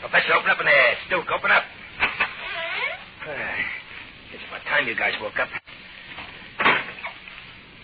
Professor, 0.00 0.34
open 0.34 0.50
up 0.50 0.58
in 0.60 0.66
there. 0.66 0.94
Duke, 1.08 1.30
open 1.32 1.50
up. 1.50 1.62
It's 4.32 4.42
about 4.48 4.62
time 4.68 4.88
you 4.88 4.96
guys 4.96 5.14
woke 5.22 5.38
up. 5.38 5.48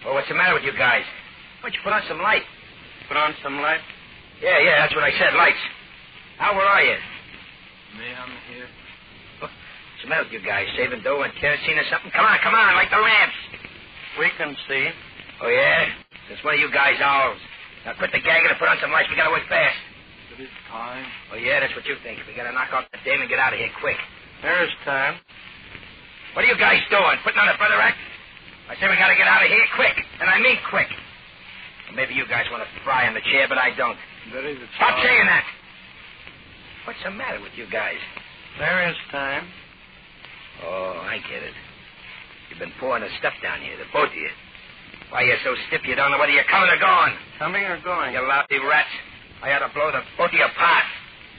Well, 0.04 0.14
what's 0.14 0.28
the 0.28 0.34
matter 0.34 0.54
with 0.54 0.64
you 0.64 0.72
guys? 0.72 1.02
Why 1.60 1.70
don't 1.70 1.74
you 1.74 1.80
put 1.84 1.92
on 1.92 2.02
some 2.08 2.18
light? 2.18 2.42
Put 3.08 3.16
on 3.16 3.34
some 3.42 3.60
light? 3.60 3.80
Yeah, 4.42 4.58
yeah, 4.58 4.78
that's 4.80 4.94
what 4.94 5.04
I 5.04 5.10
said, 5.18 5.34
lights. 5.34 5.58
Now, 6.38 6.54
where 6.54 6.66
are 6.66 6.82
you? 6.82 6.96
Me, 7.98 8.06
I'm 8.14 8.30
here. 8.52 8.66
What's 9.40 9.52
the 10.02 10.08
matter 10.08 10.24
with 10.24 10.32
you 10.32 10.42
guys? 10.44 10.66
Saving 10.76 11.02
dough 11.02 11.22
and 11.22 11.25
kerosene 11.40 11.78
or 11.78 11.86
something? 11.88 12.10
Come 12.12 12.24
on, 12.24 12.38
come 12.42 12.54
on, 12.54 12.74
light 12.74 12.90
the 12.90 13.00
lamps. 13.00 13.38
We 14.18 14.28
can 14.36 14.56
see. 14.68 14.88
Oh, 15.42 15.48
yeah? 15.48 15.92
It's 16.32 16.42
one 16.42 16.54
of 16.56 16.60
you 16.60 16.72
guys 16.72 16.96
owls. 17.00 17.38
Now, 17.84 17.94
quit 18.00 18.10
the 18.10 18.20
gagging 18.20 18.50
and 18.50 18.58
put 18.58 18.66
on 18.66 18.80
some 18.80 18.90
lights. 18.90 19.08
We 19.12 19.16
gotta 19.16 19.30
work 19.30 19.46
fast. 19.46 19.76
It 20.34 20.42
is 20.42 20.52
time. 20.72 21.04
Oh, 21.32 21.36
yeah, 21.36 21.60
that's 21.60 21.76
what 21.76 21.86
you 21.86 21.96
think. 22.02 22.18
We 22.26 22.34
gotta 22.34 22.52
knock 22.52 22.72
off 22.72 22.88
the 22.90 22.98
dame 23.04 23.20
and 23.20 23.28
get 23.28 23.38
out 23.38 23.52
of 23.52 23.60
here 23.60 23.70
quick. 23.80 23.96
There 24.42 24.64
is 24.64 24.72
time. 24.84 25.20
What 26.34 26.44
are 26.44 26.48
you 26.48 26.58
guys 26.58 26.80
doing? 26.90 27.16
Putting 27.24 27.40
on 27.40 27.48
a 27.48 27.56
brother 27.56 27.80
act? 27.80 27.96
I 28.68 28.74
say 28.76 28.88
we 28.90 28.96
gotta 28.98 29.16
get 29.16 29.28
out 29.28 29.40
of 29.40 29.48
here 29.48 29.64
quick, 29.76 29.94
and 30.20 30.28
I 30.28 30.40
mean 30.40 30.58
quick. 30.68 30.90
Well, 31.86 31.96
maybe 31.96 32.14
you 32.14 32.26
guys 32.26 32.44
want 32.50 32.66
to 32.66 32.70
fry 32.82 33.06
in 33.06 33.14
the 33.14 33.22
chair, 33.32 33.46
but 33.48 33.56
I 33.56 33.70
don't. 33.76 33.96
There 34.32 34.44
is 34.44 34.58
a 34.58 34.68
Stop 34.76 34.98
saying 35.04 35.26
that. 35.26 35.44
What's 36.84 36.98
the 37.04 37.10
matter 37.10 37.40
with 37.40 37.52
you 37.56 37.66
guys? 37.70 37.98
There 38.58 38.90
is 38.90 38.96
time. 39.10 39.46
Oh, 40.64 41.02
I 41.04 41.18
get 41.28 41.42
it. 41.42 41.54
You've 42.48 42.58
been 42.58 42.72
pouring 42.80 43.02
the 43.02 43.10
stuff 43.18 43.34
down 43.42 43.60
here, 43.60 43.76
the 43.76 43.84
both 43.92 44.08
of 44.08 44.16
you. 44.16 44.30
Why 45.10 45.22
you're 45.22 45.38
so 45.44 45.54
stiff 45.68 45.84
you 45.84 45.94
don't 45.94 46.10
know 46.10 46.18
whether 46.18 46.32
you're 46.32 46.48
coming 46.50 46.70
or 46.70 46.78
going. 46.78 47.14
Coming 47.38 47.62
or 47.64 47.78
going? 47.82 48.14
You 48.14 48.22
lousy 48.26 48.58
rats. 48.58 48.90
I 49.42 49.52
ought 49.52 49.62
to 49.62 49.70
blow 49.74 49.92
the 49.92 50.02
both 50.18 50.32
of 50.32 50.38
you 50.38 50.46
apart. 50.46 50.86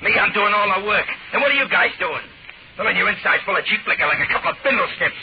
Me, 0.06 0.14
I'm 0.14 0.32
doing 0.32 0.54
all 0.54 0.70
the 0.78 0.86
work. 0.86 1.08
And 1.34 1.42
what 1.42 1.50
are 1.52 1.58
you 1.58 1.68
guys 1.68 1.92
doing? 1.98 2.22
Filling 2.78 2.96
your 2.96 3.10
insides 3.10 3.42
full 3.44 3.58
of 3.58 3.66
cheap 3.66 3.82
liquor 3.90 4.06
like 4.06 4.22
a 4.22 4.30
couple 4.30 4.54
of 4.54 4.58
bindle 4.62 4.86
snips. 5.02 5.18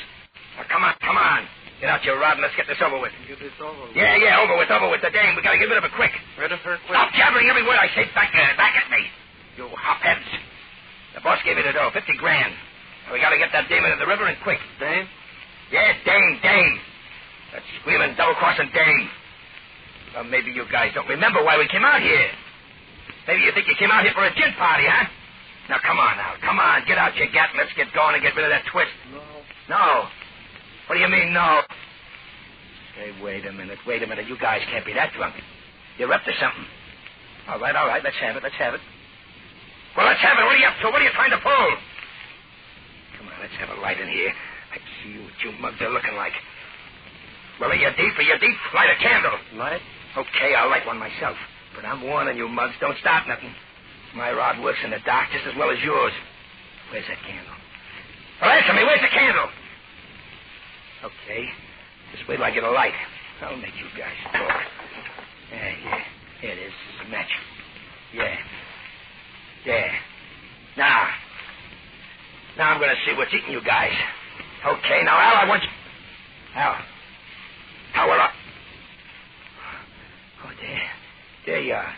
Now, 0.58 0.66
come 0.66 0.82
on, 0.82 0.94
come 0.98 1.16
on. 1.16 1.46
Get 1.78 1.88
out 1.88 2.02
your 2.02 2.18
rod 2.18 2.36
and 2.38 2.42
let's 2.42 2.56
get 2.58 2.66
this 2.66 2.82
over 2.82 2.98
with. 2.98 3.14
Get 3.30 3.38
this 3.38 3.54
over 3.62 3.86
with. 3.86 3.94
Yeah, 3.94 4.18
yeah, 4.18 4.42
over 4.42 4.58
with, 4.58 4.70
over 4.70 4.90
with. 4.90 5.00
The 5.02 5.14
dame. 5.14 5.38
We 5.38 5.42
gotta 5.42 5.58
get 5.58 5.70
rid 5.70 5.78
of 5.78 5.86
her 5.86 5.94
quick. 5.94 6.12
Rid 6.38 6.50
of 6.50 6.58
her 6.66 6.78
quick. 6.86 6.98
Stop 6.98 7.14
jabbering 7.14 7.46
every 7.46 7.62
word 7.62 7.78
I 7.78 7.86
say 7.94 8.10
back 8.14 8.34
there, 8.34 8.50
back 8.58 8.74
at 8.74 8.90
me. 8.90 9.06
You 9.56 9.70
hopheads. 9.70 10.26
The 11.14 11.22
boss 11.22 11.38
gave 11.46 11.54
me 11.56 11.62
the 11.62 11.72
dough, 11.72 11.90
50 11.94 12.18
grand. 12.18 12.54
We 13.12 13.20
gotta 13.20 13.38
get 13.38 13.50
that 13.52 13.68
dame 13.68 13.84
into 13.84 13.98
the 13.98 14.06
river 14.06 14.26
and 14.26 14.36
quick. 14.42 14.58
Dame? 14.80 15.06
Yeah, 15.70 15.92
dame, 16.04 16.38
dame. 16.42 16.78
That 17.52 17.62
squealing, 17.80 18.14
double-crossing 18.16 18.70
dame. 18.74 19.08
Well, 20.14 20.24
maybe 20.24 20.50
you 20.50 20.64
guys 20.70 20.92
don't 20.94 21.08
remember 21.08 21.42
why 21.44 21.58
we 21.58 21.68
came 21.68 21.84
out 21.84 22.00
here. 22.00 22.30
Maybe 23.26 23.42
you 23.42 23.52
think 23.52 23.66
you 23.66 23.74
came 23.78 23.90
out 23.90 24.04
here 24.04 24.12
for 24.14 24.24
a 24.24 24.34
gin 24.34 24.52
party, 24.58 24.84
huh? 24.86 25.08
Now, 25.68 25.78
come 25.80 25.98
on 25.98 26.16
now. 26.16 26.34
Come 26.44 26.60
on. 26.60 26.84
Get 26.86 26.98
out 26.98 27.16
your 27.16 27.28
gat 27.32 27.50
and 27.50 27.58
let's 27.58 27.72
get 27.72 27.88
going 27.94 28.14
and 28.14 28.22
get 28.22 28.36
rid 28.36 28.44
of 28.44 28.52
that 28.52 28.64
twist. 28.70 28.92
No. 29.12 29.22
No. 29.68 30.08
What 30.86 30.96
do 30.96 31.00
you 31.00 31.08
mean, 31.08 31.32
no? 31.32 31.62
Say, 32.96 33.16
wait 33.22 33.46
a 33.46 33.52
minute. 33.52 33.78
Wait 33.86 34.02
a 34.02 34.06
minute. 34.06 34.28
You 34.28 34.36
guys 34.38 34.60
can't 34.70 34.84
be 34.84 34.92
that 34.92 35.12
drunk. 35.16 35.34
You're 35.96 36.12
up 36.12 36.22
to 36.24 36.32
something. 36.38 36.66
All 37.48 37.58
right, 37.58 37.74
all 37.74 37.88
right. 37.88 38.04
Let's 38.04 38.16
have 38.20 38.36
it. 38.36 38.42
Let's 38.42 38.54
have 38.56 38.74
it. 38.74 38.80
Well, 39.96 40.06
let's 40.06 40.20
have 40.20 40.36
it. 40.38 40.44
What 40.44 40.54
are 40.54 40.58
you 40.58 40.66
up 40.66 40.76
to? 40.82 40.86
What 40.92 41.00
are 41.00 41.04
you 41.04 41.16
trying 41.16 41.30
to 41.32 41.40
pull? 41.40 41.70
Let's 43.44 43.60
have 43.60 43.76
a 43.76 43.80
light 43.84 44.00
in 44.00 44.08
here. 44.08 44.32
Let's 44.72 44.88
see 45.04 45.20
what 45.20 45.36
you 45.44 45.52
mugs 45.60 45.76
are 45.84 45.92
looking 45.92 46.16
like. 46.16 46.32
Well, 47.60 47.68
are 47.68 47.76
you 47.76 47.92
deep? 47.92 48.16
Are 48.16 48.24
you 48.24 48.38
deep? 48.40 48.56
Light 48.72 48.88
a 48.88 48.96
candle. 49.04 49.36
Light? 49.60 49.82
Okay, 50.16 50.54
I'll 50.56 50.70
light 50.70 50.86
one 50.86 50.96
myself. 50.96 51.36
But 51.76 51.84
I'm 51.84 52.00
warning 52.00 52.38
you, 52.38 52.48
mugs, 52.48 52.72
don't 52.80 52.96
start 53.04 53.28
nothing. 53.28 53.52
My 54.16 54.32
rod 54.32 54.64
works 54.64 54.78
in 54.82 54.92
the 54.92 54.98
dark 55.04 55.28
just 55.30 55.44
as 55.44 55.52
well 55.58 55.70
as 55.70 55.76
yours. 55.84 56.12
Where's 56.90 57.04
that 57.04 57.20
candle? 57.20 57.52
Well, 58.40 58.50
answer 58.50 58.72
me. 58.72 58.82
Where's 58.82 59.02
the 59.02 59.12
candle? 59.12 59.48
Okay. 61.04 61.44
Just 62.16 62.26
wait 62.26 62.36
till 62.36 62.44
I 62.46 62.50
get 62.50 62.64
a 62.64 62.70
light. 62.70 62.96
I'll 63.42 63.58
make 63.58 63.76
you 63.76 63.92
guys 63.92 64.16
talk. 64.32 64.56
Yeah, 65.52 65.72
yeah. 65.84 66.00
Here 66.40 66.50
it 66.50 66.58
is. 66.64 66.72
It's 66.72 67.06
a 67.06 67.10
match. 67.10 67.30
Yeah. 68.14 68.36
Yeah. 69.66 69.92
Now. 70.78 71.10
Now 72.56 72.70
I'm 72.70 72.78
going 72.78 72.90
to 72.90 73.00
see 73.04 73.16
what's 73.16 73.34
eating 73.34 73.50
you 73.50 73.62
guys. 73.64 73.92
Okay, 74.66 75.02
now, 75.04 75.18
Al, 75.18 75.36
I 75.44 75.48
want 75.48 75.62
you... 75.62 75.68
Al. 76.54 76.76
Al, 77.94 78.08
what 78.08 78.20
up? 78.20 78.30
Oh, 80.44 80.50
there. 80.60 80.90
There 81.46 81.62
you 81.62 81.74
are. 81.74 81.92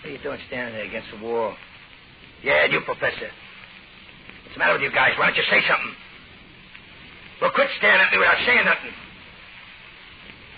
What 0.00 0.10
are 0.10 0.12
you 0.12 0.22
doing 0.22 0.38
standing 0.46 0.74
there 0.74 0.86
against 0.86 1.08
the 1.10 1.18
wall? 1.18 1.54
Yeah, 2.44 2.66
you, 2.66 2.80
Professor. 2.84 3.28
What's 4.44 4.54
the 4.54 4.58
matter 4.58 4.74
with 4.74 4.82
you 4.82 4.92
guys? 4.92 5.12
Why 5.18 5.26
don't 5.26 5.36
you 5.36 5.42
say 5.50 5.60
something? 5.68 5.94
Well, 7.42 7.50
quit 7.54 7.68
staring 7.78 8.00
at 8.00 8.12
me 8.12 8.18
without 8.18 8.38
saying 8.46 8.64
nothing. 8.64 8.94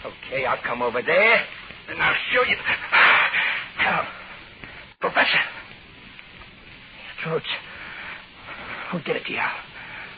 Okay, 0.04 0.44
I'll 0.44 0.62
come 0.62 0.82
over 0.82 1.00
there, 1.02 1.36
and 1.88 2.00
I'll 2.00 2.14
show 2.32 2.42
you. 2.44 2.56
Al. 3.80 4.06
Professor. 5.00 5.40
Throats. 7.24 7.46
Who 8.92 9.00
did 9.02 9.16
it 9.16 9.24
to 9.26 9.32
you, 9.32 9.48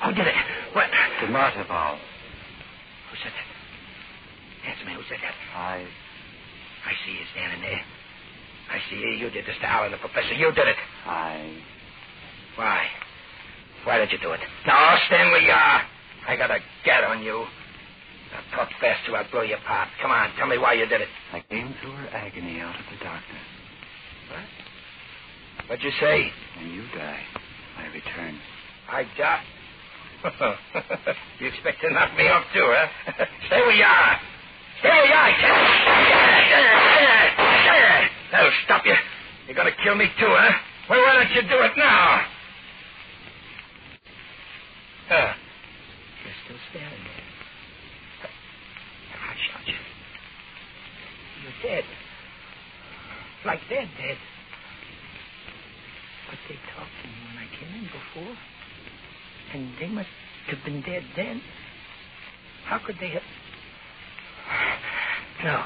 Who 0.05 0.15
did 0.15 0.27
it? 0.27 0.35
What? 0.73 0.87
The 1.21 1.27
de 1.27 1.33
Martival. 1.33 1.99
Who 3.11 3.17
said 3.23 3.33
that? 3.35 3.49
Answer 4.71 4.85
me, 4.87 4.95
who 4.95 5.03
said 5.09 5.19
that? 5.23 5.35
I. 5.57 5.87
I 6.87 6.93
see 7.05 7.13
you 7.13 7.25
standing 7.33 7.63
there. 7.63 7.83
I 8.71 8.79
see 8.89 8.97
you. 8.97 9.27
You 9.27 9.31
did 9.31 9.45
this 9.47 9.57
to 9.61 9.67
Al 9.67 9.85
and 9.85 9.95
the 9.95 9.99
professor. 9.99 10.35
You 10.35 10.53
did 10.53 10.69
it. 10.69 10.77
I. 11.05 11.59
Why? 12.57 12.87
Why 13.85 13.99
did 13.99 14.13
you 14.13 14.19
do 14.19 14.33
it? 14.33 14.41
Now 14.67 14.97
stand 15.07 15.31
where 15.31 15.41
you 15.41 15.51
are. 15.53 15.83
I 16.29 16.37
got 16.37 16.51
a 16.51 16.59
gat 16.85 17.05
on 17.05 17.23
you. 17.23 17.47
Now 18.31 18.57
talk 18.57 18.69
fast 18.81 19.09
or 19.09 19.17
I'll 19.17 19.31
blow 19.31 19.43
you 19.43 19.57
apart. 19.57 19.89
Come 20.01 20.11
on, 20.11 20.31
tell 20.37 20.47
me 20.47 20.59
why 20.59 20.75
you 20.75 20.87
did 20.87 21.01
it. 21.01 21.09
I 21.33 21.41
came 21.51 21.75
through 21.81 21.93
her 21.93 22.09
agony 22.09 22.61
out 22.61 22.79
of 22.79 22.85
the 22.93 23.03
darkness. 23.03 23.43
What? 24.29 25.69
What'd 25.69 25.85
you 25.85 25.93
say? 26.01 26.31
When 26.57 26.71
you 26.71 26.83
die, 26.95 27.25
I 27.79 27.87
return. 27.87 28.39
I 28.91 29.05
die. 29.17 29.43
you 31.41 31.47
expect 31.47 31.81
to 31.81 31.91
knock 31.95 32.15
me 32.19 32.27
off 32.29 32.45
too, 32.53 32.67
huh? 32.67 32.89
Stay 33.47 33.61
where 33.61 33.71
you 33.71 33.85
are. 33.85 34.19
Stay 34.81 34.89
where 34.89 35.07
you 35.07 35.15
are. 35.15 35.31
That'll 38.33 38.51
stop 38.65 38.85
you. 38.85 38.95
You're 39.47 39.55
gonna 39.57 39.71
kill 39.85 39.95
me 39.95 40.07
too, 40.19 40.27
huh? 40.27 40.53
Well, 40.91 41.01
why 41.01 41.13
don't 41.15 41.31
you 41.31 41.43
do 41.43 41.63
it 41.63 41.73
now? 41.77 42.27
Huh. 45.09 45.33
You're 46.25 46.35
still 46.45 46.57
standing 46.71 47.05
there. 47.05 47.25
Hush, 49.15 49.51
hush. 49.55 49.75
You're 51.43 51.53
dead. 51.63 51.85
Like 53.47 53.61
they're 53.69 53.83
dead. 53.83 54.19
But 56.29 56.39
they 56.49 56.57
talked 56.75 56.91
to 57.03 57.09
me 57.09 57.15
when 57.27 57.39
I 57.39 57.47
came 57.57 57.75
in 57.75 57.85
before. 57.87 58.37
And 59.53 59.69
they 59.81 59.89
must 59.89 60.09
have 60.47 60.65
been 60.65 60.81
dead 60.83 61.03
then. 61.17 61.43
How 62.65 62.79
could 62.79 62.97
they 63.01 63.09
have... 63.11 63.23
No. 65.45 65.65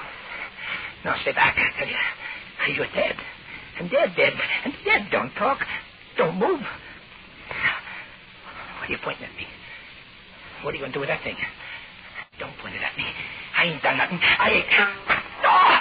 No, 1.05 1.15
stay 1.23 1.33
back. 1.33 1.57
I 1.59 1.79
tell 1.79 1.89
you. 1.89 1.97
You're 2.77 2.93
dead. 2.95 3.17
And 3.79 3.91
they're 3.91 4.09
dead. 4.17 4.33
And 4.65 4.75
dead 4.85 5.09
don't 5.11 5.31
talk. 5.33 5.59
Don't 6.17 6.39
move. 6.39 6.61
What 8.79 8.89
are 8.89 8.93
you 8.93 8.99
pointing 9.05 9.25
at 9.25 9.37
me? 9.37 9.47
What 10.63 10.73
are 10.73 10.77
you 10.77 10.81
going 10.81 10.93
to 10.93 10.97
do 10.97 11.01
with 11.01 11.09
that 11.09 11.23
thing? 11.23 11.37
Don't 12.39 12.57
point 12.59 12.75
it 12.75 12.83
at 12.83 12.97
me. 12.97 13.05
I 13.57 13.65
ain't 13.67 13.83
done 13.83 13.99
nothing. 13.99 14.19
I 14.23 14.51
ain't... 14.51 14.67
Oh! 15.47 15.79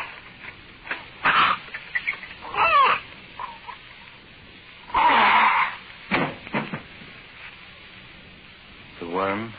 The 8.99 9.07
worm, 9.23 9.53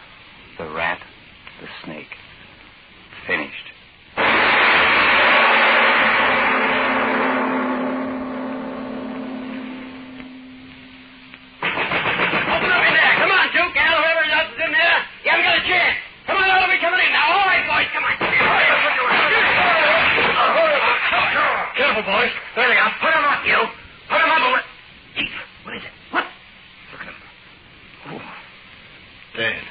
the 0.58 0.68
rat, 0.76 1.00
the 1.62 1.68
snake. 1.84 2.12
Finished. 3.26 3.66
Open 12.44 12.68
up 12.68 12.84
in 12.84 12.92
there. 12.92 13.14
Come 13.16 13.32
on, 13.32 13.48
Duke. 13.56 13.72
Al, 13.72 13.96
whoever 14.04 14.24
else 14.36 14.52
is 14.52 14.60
in 14.60 14.72
there. 14.76 14.98
You 15.24 15.32
haven't 15.32 15.48
got 15.48 15.56
a 15.56 15.64
chance. 15.64 15.96
Come 16.28 16.36
on, 16.36 16.44
let 16.44 16.68
me 16.68 16.76
coming 16.84 17.00
in 17.00 17.08
now. 17.16 17.24
All 17.32 17.48
right, 17.48 17.64
boys, 17.64 17.88
come 17.96 18.04
on. 18.04 18.20
Careful, 21.74 22.04
boys. 22.04 22.32
There 22.54 22.68
they 22.68 22.76
are. 22.76 22.92
Put 23.00 23.16
them 23.16 23.24
up, 23.24 23.40
you. 23.48 23.64
Put 24.12 24.20
them 24.20 24.28
up. 24.28 24.42
Over. 24.44 24.60
Chief, 25.16 25.32
what 25.64 25.74
is 25.74 25.82
it? 25.82 25.92
What? 26.12 26.24
Look 26.92 27.00
at 27.00 27.06
them. 27.08 27.16
Dead. 29.36 29.62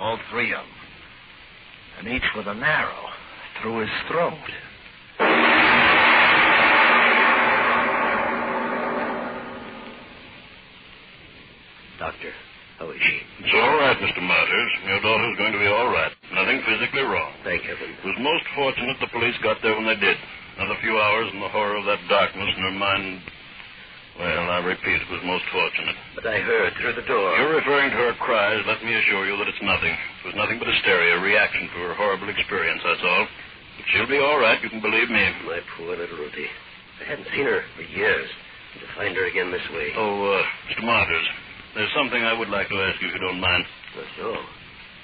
All 0.00 0.18
three 0.30 0.52
of 0.52 0.64
them. 0.64 0.66
And 1.98 2.08
each 2.08 2.24
with 2.34 2.46
an 2.46 2.62
arrow 2.62 3.10
through 3.60 3.80
his 3.80 3.90
throat. 4.08 4.32
Doctor, 11.98 12.32
how 12.78 12.90
is 12.90 12.98
she? 12.98 13.20
It's 13.44 13.54
all 13.54 13.76
right, 13.76 13.96
Mr. 13.98 14.22
Martyrs. 14.22 14.72
Your 14.86 15.00
daughter's 15.02 15.36
going 15.36 15.52
to 15.52 15.58
be 15.58 15.66
all 15.66 15.92
right. 15.92 16.10
Nothing 16.34 16.62
physically 16.66 17.02
wrong. 17.02 17.32
Thank 17.44 17.62
heaven. 17.62 17.92
It 17.92 18.04
was 18.04 18.16
most 18.18 18.44
police 19.32 19.44
got 19.44 19.62
there 19.64 19.76
when 19.76 19.86
they 19.88 19.96
did. 19.96 20.16
Another 20.58 20.76
few 20.84 20.92
hours 20.98 21.32
and 21.32 21.40
the 21.40 21.48
horror 21.48 21.76
of 21.76 21.88
that 21.88 22.00
darkness 22.08 22.52
in 22.56 22.62
her 22.62 22.76
mind. 22.76 23.22
Well, 24.20 24.44
I 24.52 24.60
repeat, 24.60 25.00
it 25.00 25.08
was 25.08 25.24
most 25.24 25.48
fortunate. 25.48 25.96
But 26.14 26.28
I 26.28 26.36
heard 26.44 26.76
through 26.76 26.92
the 27.00 27.08
door. 27.08 27.32
You're 27.40 27.56
referring 27.56 27.88
to 27.88 27.96
her 27.96 28.12
cries. 28.20 28.60
Let 28.68 28.84
me 28.84 28.92
assure 28.92 29.24
you 29.24 29.40
that 29.40 29.48
it's 29.48 29.64
nothing. 29.64 29.96
It 29.96 30.24
was 30.28 30.36
nothing 30.36 30.60
but 30.60 30.68
hysteria, 30.68 31.16
a 31.16 31.20
reaction 31.24 31.64
to 31.72 31.78
her 31.88 31.94
horrible 31.96 32.28
experience, 32.28 32.84
that's 32.84 33.00
all. 33.00 33.24
But 33.80 33.86
she'll 33.88 34.12
be 34.12 34.20
all 34.20 34.36
right, 34.36 34.60
you 34.60 34.68
can 34.68 34.84
believe 34.84 35.08
me. 35.08 35.24
My 35.48 35.64
poor 35.80 35.96
little 35.96 36.18
Ruthie. 36.20 36.52
I 37.00 37.08
hadn't 37.08 37.28
seen 37.32 37.48
her 37.48 37.64
for 37.72 37.88
years. 37.88 38.28
And 38.76 38.84
to 38.84 38.88
find 39.00 39.16
her 39.16 39.24
again 39.32 39.48
this 39.48 39.64
way. 39.72 39.96
Oh, 39.96 40.28
uh, 40.28 40.44
Mr. 40.68 40.84
Martyrs, 40.84 41.28
There's 41.72 41.92
something 41.96 42.20
I 42.20 42.36
would 42.36 42.52
like 42.52 42.68
to 42.68 42.76
ask 42.84 43.00
you, 43.00 43.08
if 43.08 43.16
you 43.16 43.20
don't 43.24 43.40
mind. 43.40 43.64
Well, 43.96 44.04
so. 44.20 44.28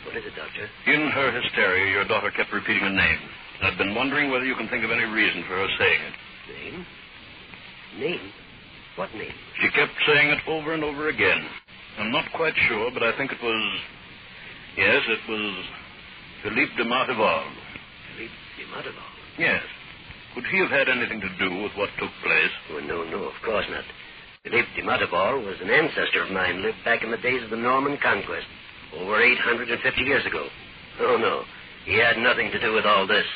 What 0.04 0.16
is 0.20 0.24
it, 0.28 0.36
Doctor? 0.36 0.68
In 0.84 1.08
her 1.16 1.32
hysteria, 1.32 1.90
your 1.90 2.04
daughter 2.04 2.30
kept 2.30 2.52
repeating 2.52 2.84
a 2.84 2.92
name. 2.92 3.20
I've 3.62 3.78
been 3.78 3.94
wondering 3.94 4.30
whether 4.30 4.44
you 4.44 4.54
can 4.54 4.68
think 4.68 4.84
of 4.84 4.90
any 4.90 5.04
reason 5.04 5.42
for 5.48 5.56
her 5.56 5.68
saying 5.78 6.00
it. 6.02 6.14
Name? 6.54 6.86
Name? 7.98 8.32
What 8.96 9.14
name? 9.14 9.34
She 9.60 9.68
kept 9.70 9.92
saying 10.06 10.30
it 10.30 10.38
over 10.48 10.74
and 10.74 10.84
over 10.84 11.08
again. 11.08 11.46
I'm 11.98 12.12
not 12.12 12.30
quite 12.34 12.54
sure, 12.68 12.90
but 12.94 13.02
I 13.02 13.16
think 13.16 13.32
it 13.32 13.42
was. 13.42 13.80
Yes, 14.76 15.02
it 15.08 15.30
was 15.30 15.64
Philippe 16.42 16.76
de 16.76 16.84
Martival. 16.84 17.42
Philippe 18.14 18.34
de 18.58 18.66
Martival? 18.70 19.10
Yes. 19.38 19.62
Could 20.34 20.44
he 20.52 20.58
have 20.60 20.70
had 20.70 20.88
anything 20.88 21.20
to 21.20 21.30
do 21.38 21.62
with 21.62 21.72
what 21.74 21.90
took 21.98 22.10
place? 22.22 22.54
Oh, 22.70 22.78
no, 22.78 23.02
no, 23.02 23.24
of 23.24 23.34
course 23.44 23.66
not. 23.70 23.84
Philippe 24.44 24.68
de 24.76 24.84
Martival 24.86 25.42
was 25.42 25.56
an 25.60 25.70
ancestor 25.70 26.22
of 26.22 26.30
mine, 26.30 26.62
lived 26.62 26.78
back 26.84 27.02
in 27.02 27.10
the 27.10 27.18
days 27.18 27.42
of 27.42 27.50
the 27.50 27.56
Norman 27.56 27.98
conquest, 28.00 28.46
over 28.94 29.20
850 29.20 30.02
years 30.02 30.24
ago. 30.26 30.46
Oh, 31.00 31.16
no. 31.16 31.42
He 31.84 31.98
had 31.98 32.18
nothing 32.18 32.50
to 32.52 32.60
do 32.60 32.72
with 32.72 32.86
all 32.86 33.06
this. 33.06 33.26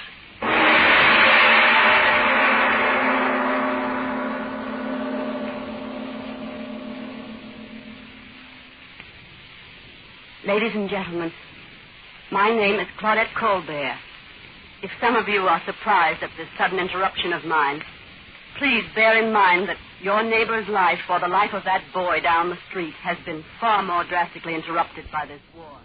Ladies 10.45 10.75
and 10.75 10.91
gentlemen, 10.91 11.31
my 12.33 12.51
name 12.51 12.81
is 12.81 12.89
Claudette 12.99 13.33
Colbert. 13.39 13.95
If 14.83 14.91
some 15.01 15.15
of 15.15 15.29
you 15.29 15.43
are 15.43 15.63
surprised 15.65 16.21
at 16.25 16.31
this 16.37 16.49
sudden 16.59 16.81
interruption 16.81 17.33
of 17.33 17.45
mine, 17.45 17.81
please 18.59 18.83
bear 18.93 19.23
in 19.23 19.33
mind 19.33 19.69
that 19.69 19.77
your 20.03 20.25
neighbor's 20.25 20.67
life 20.67 20.99
or 21.09 21.21
the 21.21 21.29
life 21.29 21.55
of 21.55 21.63
that 21.63 21.85
boy 21.95 22.19
down 22.23 22.51
the 22.51 22.59
street 22.69 22.93
has 22.95 23.17
been 23.25 23.45
far 23.61 23.85
more 23.85 24.03
drastically 24.03 24.57
interrupted 24.57 25.05
by 25.13 25.27
this 25.27 25.41
war. 25.57 25.79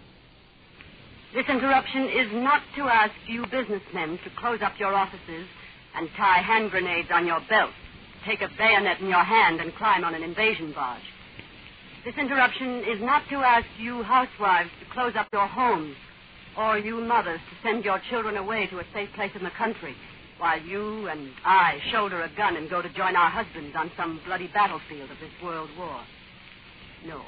This 1.32 1.46
interruption 1.48 2.08
is 2.08 2.26
not 2.32 2.62
to 2.74 2.82
ask 2.90 3.14
you 3.28 3.46
businessmen 3.46 4.18
to 4.24 4.30
close 4.40 4.58
up 4.60 4.72
your 4.76 4.92
offices 4.92 5.46
and 5.94 6.08
tie 6.16 6.42
hand 6.42 6.72
grenades 6.72 7.10
on 7.12 7.28
your 7.28 7.40
belts, 7.48 7.78
take 8.26 8.42
a 8.42 8.50
bayonet 8.58 8.98
in 8.98 9.06
your 9.06 9.22
hand 9.22 9.60
and 9.60 9.72
climb 9.76 10.02
on 10.02 10.16
an 10.16 10.24
invasion 10.24 10.72
barge. 10.72 11.06
This 12.04 12.14
interruption 12.16 12.84
is 12.84 13.00
not 13.00 13.22
to 13.28 13.36
ask 13.36 13.66
you 13.78 14.02
housewives 14.02 14.70
to 14.80 14.94
close 14.94 15.14
up 15.16 15.28
your 15.32 15.46
homes 15.46 15.96
or 16.56 16.78
you 16.78 17.00
mothers 17.00 17.40
to 17.50 17.68
send 17.68 17.84
your 17.84 18.00
children 18.08 18.36
away 18.36 18.66
to 18.68 18.78
a 18.78 18.84
safe 18.94 19.08
place 19.14 19.32
in 19.34 19.42
the 19.42 19.50
country 19.50 19.94
while 20.38 20.60
you 20.62 21.08
and 21.08 21.28
I 21.44 21.80
shoulder 21.90 22.22
a 22.22 22.28
gun 22.36 22.56
and 22.56 22.70
go 22.70 22.80
to 22.80 22.88
join 22.90 23.16
our 23.16 23.30
husbands 23.30 23.74
on 23.76 23.90
some 23.96 24.20
bloody 24.24 24.48
battlefield 24.54 25.10
of 25.10 25.18
this 25.18 25.32
world 25.42 25.70
war. 25.76 26.00
No. 27.04 27.20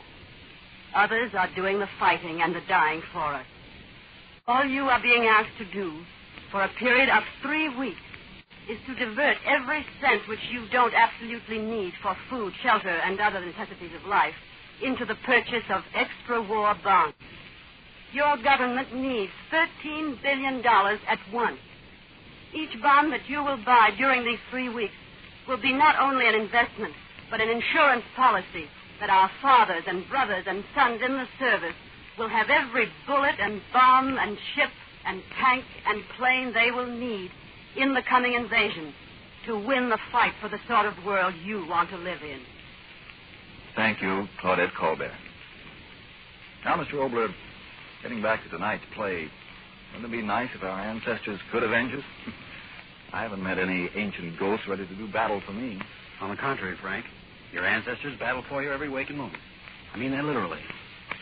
Others 0.94 1.32
are 1.36 1.52
doing 1.56 1.80
the 1.80 1.88
fighting 1.98 2.40
and 2.40 2.54
the 2.54 2.62
dying 2.68 3.02
for 3.12 3.34
us. 3.34 3.46
All 4.46 4.64
you 4.64 4.84
are 4.84 5.02
being 5.02 5.26
asked 5.26 5.58
to 5.58 5.64
do 5.72 6.00
for 6.52 6.62
a 6.62 6.70
period 6.78 7.08
of 7.08 7.24
three 7.42 7.68
weeks 7.76 7.98
is 8.70 8.78
to 8.86 8.94
divert 8.94 9.36
every 9.46 9.84
cent 10.00 10.22
which 10.28 10.40
you 10.52 10.68
don't 10.70 10.94
absolutely 10.94 11.58
need 11.58 11.92
for 12.02 12.16
food, 12.28 12.52
shelter, 12.62 12.88
and 12.88 13.20
other 13.20 13.44
necessities 13.44 13.90
of 14.00 14.08
life 14.08 14.34
into 14.82 15.04
the 15.04 15.16
purchase 15.26 15.64
of 15.70 15.82
extra 15.94 16.42
war 16.42 16.74
bonds. 16.82 17.16
Your 18.12 18.36
government 18.38 18.94
needs 18.94 19.32
$13 19.52 20.22
billion 20.22 20.64
at 20.66 21.18
once. 21.32 21.58
Each 22.54 22.80
bond 22.82 23.12
that 23.12 23.28
you 23.28 23.44
will 23.44 23.62
buy 23.64 23.90
during 23.96 24.24
these 24.24 24.40
three 24.50 24.68
weeks 24.68 24.94
will 25.46 25.60
be 25.60 25.72
not 25.72 25.96
only 26.00 26.28
an 26.28 26.34
investment, 26.34 26.94
but 27.30 27.40
an 27.40 27.48
insurance 27.48 28.04
policy 28.16 28.66
that 29.00 29.10
our 29.10 29.30
fathers 29.40 29.84
and 29.86 30.08
brothers 30.08 30.44
and 30.46 30.64
sons 30.74 31.00
in 31.04 31.12
the 31.12 31.26
service 31.38 31.74
will 32.18 32.28
have 32.28 32.50
every 32.50 32.88
bullet 33.06 33.36
and 33.40 33.62
bomb 33.72 34.18
and 34.18 34.36
ship 34.54 34.70
and 35.06 35.22
tank 35.40 35.64
and 35.86 36.02
plane 36.18 36.52
they 36.52 36.70
will 36.70 36.86
need 36.86 37.30
in 37.76 37.94
the 37.94 38.02
coming 38.08 38.34
invasion 38.34 38.92
to 39.46 39.56
win 39.56 39.88
the 39.88 39.98
fight 40.12 40.32
for 40.40 40.48
the 40.48 40.58
sort 40.68 40.86
of 40.86 41.04
world 41.04 41.34
you 41.44 41.66
want 41.66 41.88
to 41.90 41.96
live 41.96 42.22
in. 42.22 42.40
Thank 43.76 44.02
you, 44.02 44.28
Claudette 44.42 44.74
Colbert. 44.78 45.12
Now, 46.64 46.76
Mr. 46.76 46.94
Oboler, 46.94 47.32
getting 48.02 48.22
back 48.22 48.42
to 48.42 48.48
tonight's 48.50 48.84
play, 48.94 49.28
wouldn't 49.94 50.12
it 50.12 50.16
be 50.16 50.22
nice 50.22 50.50
if 50.54 50.62
our 50.62 50.80
ancestors 50.80 51.40
could 51.52 51.62
avenge 51.62 51.92
us? 51.94 52.04
I 53.12 53.22
haven't 53.22 53.42
met 53.42 53.58
any 53.58 53.90
ancient 53.96 54.38
ghosts 54.38 54.66
ready 54.68 54.86
to 54.86 54.94
do 54.94 55.08
battle 55.08 55.40
for 55.46 55.52
me. 55.52 55.80
On 56.20 56.30
the 56.30 56.36
contrary, 56.36 56.76
Frank, 56.80 57.04
your 57.52 57.64
ancestors 57.66 58.18
battle 58.18 58.44
for 58.48 58.62
you 58.62 58.72
every 58.72 58.88
waking 58.88 59.16
moment. 59.16 59.38
I 59.94 59.98
mean 59.98 60.12
that 60.12 60.24
literally. 60.24 60.60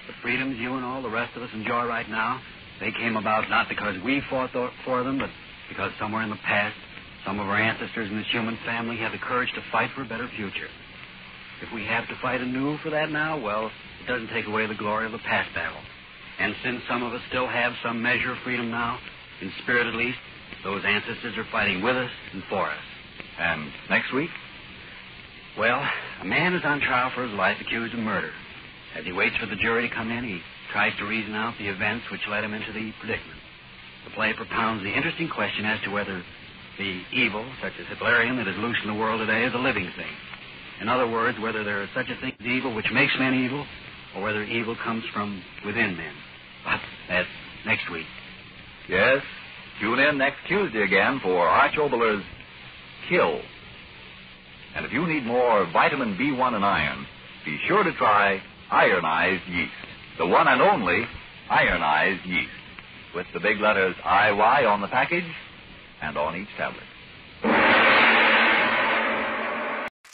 The 0.07 0.13
freedoms 0.23 0.59
you 0.59 0.75
and 0.75 0.85
all 0.85 1.03
the 1.03 1.09
rest 1.11 1.37
of 1.37 1.43
us 1.43 1.51
enjoy 1.55 1.85
right 1.85 2.09
now, 2.09 2.41
they 2.81 2.91
came 2.99 3.17
about 3.17 3.49
not 3.49 3.69
because 3.69 3.97
we 4.05 4.23
fought 4.29 4.53
th- 4.53 4.71
for 4.85 5.03
them, 5.03 5.19
but 5.19 5.31
because 5.69 5.93
somewhere 6.01 6.23
in 6.23 6.31
the 6.31 6.37
past, 6.45 6.77
some 7.25 7.39
of 7.39 7.49
our 7.49 7.57
ancestors 7.57 8.11
in 8.11 8.17
this 8.17 8.27
human 8.31 8.59
family 8.67 8.97
had 8.97 9.13
the 9.13 9.19
courage 9.19 9.51
to 9.55 9.63
fight 9.73 9.91
for 9.95 10.03
a 10.03 10.09
better 10.09 10.29
future. 10.37 10.69
If 11.63 11.73
we 11.75 11.85
have 11.85 12.07
to 12.09 12.15
fight 12.23 12.41
anew 12.41 12.79
for 12.79 12.91
that 12.91 13.11
now, 13.11 13.39
well, 13.39 13.67
it 13.67 14.07
doesn't 14.07 14.29
take 14.29 14.47
away 14.47 14.67
the 14.67 14.75
glory 14.75 15.07
of 15.07 15.13
the 15.13 15.19
past 15.19 15.53
battle. 15.55 15.81
And 16.39 16.55
since 16.63 16.83
some 16.89 17.03
of 17.03 17.13
us 17.13 17.21
still 17.29 17.49
have 17.49 17.73
some 17.83 18.01
measure 18.01 18.33
of 18.33 18.39
freedom 18.45 18.71
now, 18.71 18.99
in 19.41 19.53
spirit 19.63 19.87
at 19.87 19.95
least, 19.95 20.19
those 20.65 20.83
ancestors 20.85 21.37
are 21.37 21.47
fighting 21.51 21.83
with 21.83 21.97
us 21.97 22.11
and 22.33 22.43
for 22.49 22.69
us. 22.69 22.85
And 23.39 23.71
next 23.91 24.13
week? 24.13 24.31
Well, 25.59 25.83
a 26.21 26.25
man 26.25 26.55
is 26.55 26.63
on 26.65 26.81
trial 26.81 27.11
for 27.15 27.27
his 27.27 27.35
life 27.35 27.57
accused 27.61 27.95
of 27.95 28.01
murder. 28.01 28.31
As 28.97 29.05
he 29.05 29.13
waits 29.13 29.37
for 29.37 29.47
the 29.47 29.57
jury 29.57 29.89
to 29.89 29.95
come 29.95 30.11
in, 30.11 30.25
he 30.25 30.41
tries 30.73 30.97
to 30.99 31.05
reason 31.05 31.35
out 31.35 31.55
the 31.59 31.69
events 31.69 32.05
which 32.11 32.21
led 32.31 32.45
him 32.45 32.55
into 32.55 32.73
the 32.73 32.93
predicament. 33.01 33.41
The 34.05 34.11
play 34.15 34.33
propounds 34.33 34.83
the 34.85 34.95
interesting 34.95 35.29
question 35.29 35.65
as 35.65 35.81
to 35.83 35.91
whether 35.91 36.23
the 36.79 37.03
evil, 37.13 37.45
such 37.61 37.73
as 37.81 37.87
Hitlerian, 37.87 38.37
that 38.37 38.49
is 38.49 38.57
loose 38.59 38.79
in 38.83 38.89
the 38.89 38.99
world 38.99 39.21
today, 39.21 39.45
is 39.45 39.55
a 39.55 39.59
living 39.59 39.91
thing. 39.97 40.15
In 40.81 40.89
other 40.89 41.11
words, 41.11 41.39
whether 41.41 41.65
there 41.65 41.83
is 41.83 41.89
such 41.95 42.07
a 42.09 42.21
thing 42.21 42.33
as 42.39 42.47
evil 42.47 42.75
which 42.75 42.91
makes 42.93 43.13
men 43.19 43.35
evil, 43.35 43.67
or 44.17 44.23
whether 44.23 44.43
evil 44.45 44.77
comes 44.85 45.05
from 45.13 45.43
within 45.67 45.97
men. 45.97 46.15
But 46.65 46.81
that's 47.09 47.29
next 47.67 47.91
week. 47.91 48.07
Yes. 48.89 49.23
Tune 49.81 49.99
in 49.99 50.19
next 50.19 50.39
Tuesday 50.49 50.83
again 50.83 51.21
for 51.23 51.47
Arch 51.47 51.77
Oboler's 51.79 52.25
Kill. 53.09 53.41
And 54.75 54.85
if 54.85 54.93
you 54.93 55.07
need 55.07 55.25
more 55.25 55.67
vitamin 55.73 56.17
B1 56.17 56.55
and 56.55 56.65
iron, 56.65 57.07
be 57.45 57.59
sure 57.67 57.83
to 57.83 57.93
try 57.95 58.41
ironized 58.71 59.43
yeast. 59.49 59.73
The 60.19 60.27
one 60.27 60.49
and 60.49 60.61
only 60.61 61.05
ironized 61.51 62.25
yeast. 62.27 62.51
With 63.15 63.27
the 63.33 63.41
big 63.41 63.61
letters 63.61 63.95
IY 64.05 64.69
on 64.69 64.81
the 64.81 64.89
package 64.89 65.25
and 66.03 66.17
on 66.17 66.37
each 66.37 66.49
tablet. 66.57 66.83